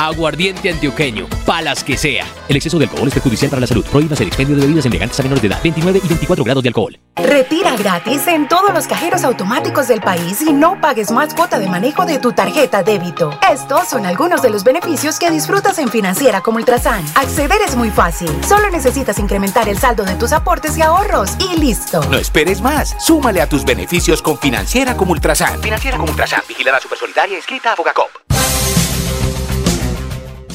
Aguardiente 0.00 0.70
antioqueño, 0.70 1.28
palas 1.44 1.84
que 1.84 1.94
sea. 1.94 2.24
El 2.48 2.56
exceso 2.56 2.78
de 2.78 2.86
alcohol 2.86 3.06
es 3.08 3.12
perjudicial 3.12 3.50
para 3.50 3.60
la 3.60 3.66
salud. 3.66 3.84
Prohíbas 3.84 4.18
el 4.22 4.28
expendio 4.28 4.56
de 4.56 4.62
bebidas 4.62 4.86
elegantes 4.86 5.20
a 5.20 5.22
menores 5.22 5.42
de 5.42 5.48
edad. 5.48 5.60
29 5.62 6.00
y 6.02 6.08
24 6.08 6.42
grados 6.42 6.62
de 6.62 6.70
alcohol. 6.70 6.98
Retira 7.16 7.76
gratis 7.76 8.26
en 8.26 8.48
todos 8.48 8.72
los 8.72 8.86
cajeros 8.86 9.24
automáticos 9.24 9.88
del 9.88 10.00
país 10.00 10.40
y 10.40 10.54
no 10.54 10.80
pagues 10.80 11.10
más 11.10 11.34
cuota 11.34 11.58
de 11.58 11.68
manejo 11.68 12.06
de 12.06 12.18
tu 12.18 12.32
tarjeta 12.32 12.82
débito. 12.82 13.38
Estos 13.52 13.88
son 13.88 14.06
algunos 14.06 14.40
de 14.40 14.48
los 14.48 14.64
beneficios 14.64 15.18
que 15.18 15.30
disfrutas 15.30 15.78
en 15.78 15.90
Financiera 15.90 16.40
como 16.40 16.56
Ultrasan. 16.56 17.04
Acceder 17.14 17.60
es 17.60 17.76
muy 17.76 17.90
fácil. 17.90 18.30
Solo 18.48 18.70
necesitas 18.70 19.18
incrementar 19.18 19.68
el 19.68 19.76
saldo 19.76 20.04
de 20.04 20.14
tus 20.14 20.32
aportes 20.32 20.78
y 20.78 20.80
ahorros 20.80 21.32
y 21.40 21.58
listo. 21.58 22.02
No 22.04 22.16
esperes 22.16 22.62
más. 22.62 22.96
Súmale 22.98 23.42
a 23.42 23.46
tus 23.50 23.66
beneficios 23.66 24.22
con 24.22 24.38
Financiera 24.38 24.96
como 24.96 25.12
Ultrasan. 25.12 25.60
Financiera 25.60 25.98
como 25.98 26.10
Ultrasan. 26.10 26.40
Vigilada 26.48 26.80
Supersolidaria 26.80 27.36
inscrita 27.36 27.74
a 27.74 27.76
Fogacop. 27.76 28.08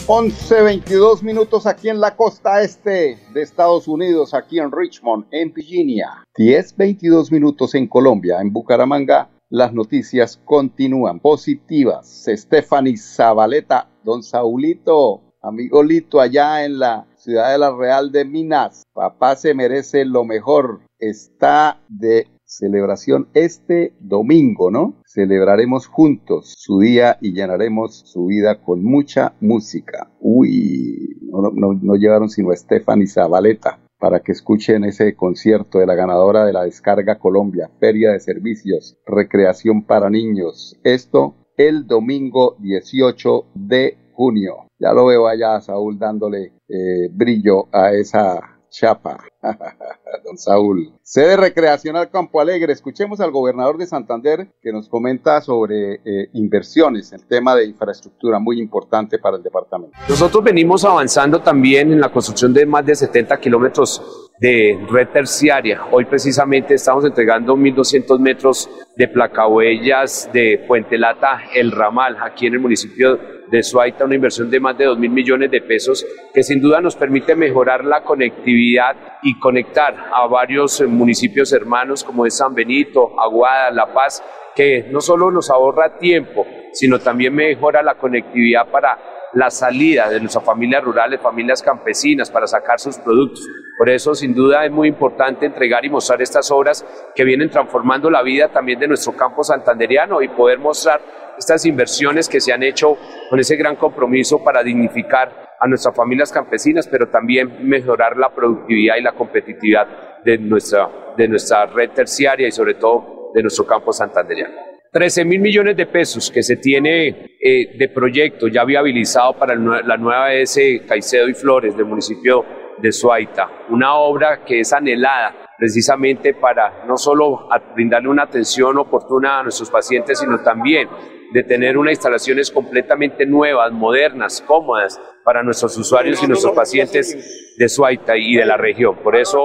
11.22 0.07 1.23
minutos 1.23 1.65
aquí 1.65 1.89
en 1.89 1.99
la 1.99 2.15
costa 2.15 2.61
este 2.61 3.17
de 3.33 3.41
Estados 3.41 3.87
Unidos, 3.87 4.35
aquí 4.35 4.59
en 4.59 4.71
Richmond, 4.71 5.25
en 5.31 5.51
Virginia. 5.51 6.23
10.22 6.37 7.31
minutos 7.31 7.73
en 7.73 7.87
Colombia, 7.87 8.39
en 8.39 8.53
Bucaramanga. 8.53 9.29
Las 9.49 9.73
noticias 9.73 10.39
continúan 10.45 11.19
positivas. 11.19 12.23
Stephanie 12.27 12.97
Zabaleta, 12.97 13.89
don 14.03 14.21
Saulito, 14.21 15.21
amigo 15.41 15.81
Lito, 15.81 16.21
allá 16.21 16.63
en 16.65 16.77
la 16.77 17.07
ciudad 17.15 17.53
de 17.53 17.57
la 17.57 17.75
Real 17.75 18.11
de 18.11 18.25
Minas. 18.25 18.83
Papá 18.93 19.35
se 19.35 19.55
merece 19.55 20.05
lo 20.05 20.23
mejor. 20.23 20.81
Está 20.99 21.79
de 21.89 22.27
celebración 22.45 23.27
este 23.33 23.93
domingo, 23.99 24.71
¿no? 24.71 25.01
Celebraremos 25.05 25.87
juntos 25.87 26.53
su 26.57 26.79
día 26.79 27.17
y 27.21 27.33
llenaremos 27.33 28.03
su 28.05 28.27
vida 28.27 28.61
con 28.61 28.83
mucha 28.83 29.33
música. 29.41 30.11
Uy, 30.19 31.17
no, 31.31 31.95
llevaron 31.95 32.29
sino 32.29 32.51
a 32.51 32.55
Stephanie 32.55 33.07
Zabaleta 33.07 33.79
para 33.99 34.19
que 34.19 34.31
escuchen 34.31 34.83
ese 34.83 35.15
concierto 35.15 35.79
de 35.79 35.87
la 35.87 35.95
ganadora 35.95 36.45
de 36.45 36.53
la 36.53 36.63
Descarga 36.63 37.17
Colombia, 37.17 37.71
Feria 37.79 38.11
de 38.11 38.19
Servicios, 38.19 38.97
Recreación 39.05 39.83
para 39.85 40.09
Niños. 40.09 40.79
Esto 40.83 41.35
el 41.57 41.87
domingo 41.87 42.55
18 42.59 43.45
de 43.55 43.97
junio. 44.13 44.67
Ya 44.77 44.93
lo 44.93 45.05
veo 45.05 45.27
allá, 45.27 45.61
Saúl, 45.61 45.97
dándole 45.97 46.53
eh, 46.67 47.09
brillo 47.11 47.67
a 47.71 47.93
esa 47.93 48.54
Chapa. 48.75 49.23
Don 50.25 50.37
Saúl. 50.37 50.91
Sede 51.01 51.37
recreacional 51.37 52.09
Campo 52.09 52.41
Alegre. 52.41 52.73
Escuchemos 52.73 53.21
al 53.21 53.31
gobernador 53.31 53.77
de 53.77 53.85
Santander 53.85 54.49
que 54.61 54.73
nos 54.73 54.89
comenta 54.89 55.39
sobre 55.39 56.01
eh, 56.03 56.29
inversiones, 56.33 57.13
el 57.13 57.25
tema 57.25 57.55
de 57.55 57.65
infraestructura 57.65 58.37
muy 58.37 58.59
importante 58.59 59.17
para 59.17 59.37
el 59.37 59.43
departamento. 59.43 59.97
Nosotros 60.09 60.43
venimos 60.43 60.83
avanzando 60.83 61.41
también 61.41 61.93
en 61.93 62.01
la 62.01 62.11
construcción 62.11 62.53
de 62.53 62.65
más 62.65 62.85
de 62.85 62.95
70 62.95 63.39
kilómetros 63.39 64.24
de 64.39 64.77
red 64.89 65.07
terciaria. 65.09 65.81
Hoy 65.91 66.05
precisamente 66.05 66.73
estamos 66.73 67.05
entregando 67.05 67.55
1.200 67.55 68.19
metros 68.19 68.69
de 68.95 69.07
placahuellas 69.07 70.29
de 70.33 70.63
Puente 70.67 70.97
Lata, 70.97 71.43
El 71.53 71.71
Ramal, 71.71 72.17
aquí 72.21 72.47
en 72.47 72.53
el 72.53 72.59
municipio 72.59 73.17
de 73.49 73.63
Suaita, 73.63 74.05
una 74.05 74.15
inversión 74.15 74.49
de 74.49 74.59
más 74.59 74.77
de 74.77 74.85
2 74.85 74.97
mil 74.97 75.11
millones 75.11 75.51
de 75.51 75.61
pesos 75.61 76.05
que 76.33 76.43
sin 76.43 76.61
duda 76.61 76.81
nos 76.81 76.95
permite 76.95 77.35
mejorar 77.35 77.85
la 77.85 78.03
conectividad 78.03 78.95
y 79.21 79.39
conectar 79.39 79.95
a 80.13 80.27
varios 80.27 80.81
municipios 80.81 81.53
hermanos 81.53 82.03
como 82.03 82.25
es 82.25 82.35
San 82.35 82.53
Benito, 82.53 83.19
Aguada, 83.19 83.71
La 83.71 83.93
Paz, 83.93 84.23
que 84.55 84.87
no 84.91 85.01
solo 85.01 85.31
nos 85.31 85.49
ahorra 85.49 85.97
tiempo, 85.97 86.45
sino 86.71 86.99
también 86.99 87.35
mejora 87.35 87.83
la 87.83 87.95
conectividad 87.95 88.67
para 88.71 89.14
la 89.35 89.51
salida 89.51 90.09
de 90.09 90.19
nuestras 90.19 90.43
familias 90.43 90.83
rurales, 90.83 91.19
familias 91.19 91.61
campesinas, 91.61 92.31
para 92.31 92.47
sacar 92.47 92.79
sus 92.79 92.97
productos. 92.97 93.47
Por 93.77 93.89
eso, 93.89 94.15
sin 94.15 94.33
duda, 94.33 94.65
es 94.65 94.71
muy 94.71 94.87
importante 94.87 95.45
entregar 95.45 95.83
y 95.83 95.89
mostrar 95.89 96.21
estas 96.21 96.49
obras 96.51 96.85
que 97.13 97.25
vienen 97.25 97.49
transformando 97.49 98.09
la 98.09 98.23
vida 98.23 98.47
también 98.47 98.79
de 98.79 98.87
nuestro 98.87 99.11
campo 99.13 99.43
santanderiano 99.43 100.21
y 100.21 100.29
poder 100.29 100.57
mostrar 100.57 101.01
estas 101.37 101.65
inversiones 101.65 102.29
que 102.29 102.39
se 102.39 102.53
han 102.53 102.63
hecho 102.63 102.97
con 103.29 103.37
ese 103.37 103.57
gran 103.57 103.75
compromiso 103.75 104.41
para 104.41 104.63
dignificar 104.63 105.45
a 105.59 105.67
nuestras 105.67 105.93
familias 105.93 106.31
campesinas, 106.31 106.87
pero 106.87 107.09
también 107.09 107.67
mejorar 107.67 108.15
la 108.15 108.33
productividad 108.33 108.95
y 108.95 109.01
la 109.01 109.11
competitividad 109.11 110.23
de 110.23 110.37
nuestra, 110.37 110.89
de 111.17 111.27
nuestra 111.27 111.65
red 111.65 111.89
terciaria 111.91 112.47
y 112.47 112.51
sobre 112.51 112.75
todo 112.75 113.31
de 113.33 113.41
nuestro 113.41 113.65
campo 113.65 113.91
santanderiano. 113.91 114.64
13 114.95 115.25
mil 115.25 115.41
millones 115.41 115.75
de 115.75 115.87
pesos 115.87 116.31
que 116.31 116.41
se 116.41 116.55
tiene 116.55 117.35
eh, 117.37 117.75
de 117.77 117.89
proyecto 117.89 118.47
ya 118.47 118.63
viabilizado 118.63 119.37
para 119.37 119.53
la 119.53 119.97
nueva 119.97 120.31
S 120.31 120.83
Caicedo 120.87 121.27
y 121.27 121.33
Flores 121.33 121.75
del 121.75 121.85
municipio 121.85 122.45
de 122.77 122.93
Suaita, 122.93 123.65
una 123.71 123.95
obra 123.95 124.45
que 124.45 124.61
es 124.61 124.71
anhelada 124.71 125.35
precisamente 125.57 126.33
para 126.33 126.85
no 126.85 126.95
solo 126.95 127.49
brindarle 127.75 128.07
una 128.07 128.23
atención 128.23 128.77
oportuna 128.77 129.39
a 129.39 129.43
nuestros 129.43 129.69
pacientes, 129.69 130.17
sino 130.17 130.39
también 130.39 130.87
de 131.33 131.43
tener 131.43 131.77
unas 131.77 131.95
instalaciones 131.95 132.49
completamente 132.49 133.25
nuevas, 133.25 133.73
modernas, 133.73 134.41
cómodas 134.47 134.97
para 135.25 135.43
nuestros 135.43 135.77
usuarios 135.77 136.23
y 136.23 136.27
nuestros 136.27 136.55
pacientes 136.55 137.53
de 137.57 137.67
Suaita 137.67 138.15
y 138.15 138.35
de 138.35 138.45
la 138.45 138.55
región. 138.55 138.95
Por 139.03 139.17
eso... 139.17 139.43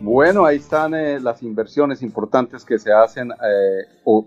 Bueno, 0.00 0.46
ahí 0.46 0.56
están 0.56 0.94
eh, 0.94 1.20
las 1.20 1.42
inversiones 1.42 2.02
importantes 2.02 2.64
que 2.64 2.78
se 2.78 2.90
hacen, 2.90 3.30
eh, 3.30 3.84
o 4.04 4.26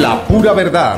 La 0.02 0.26
pura 0.28 0.54
verdad, 0.54 0.98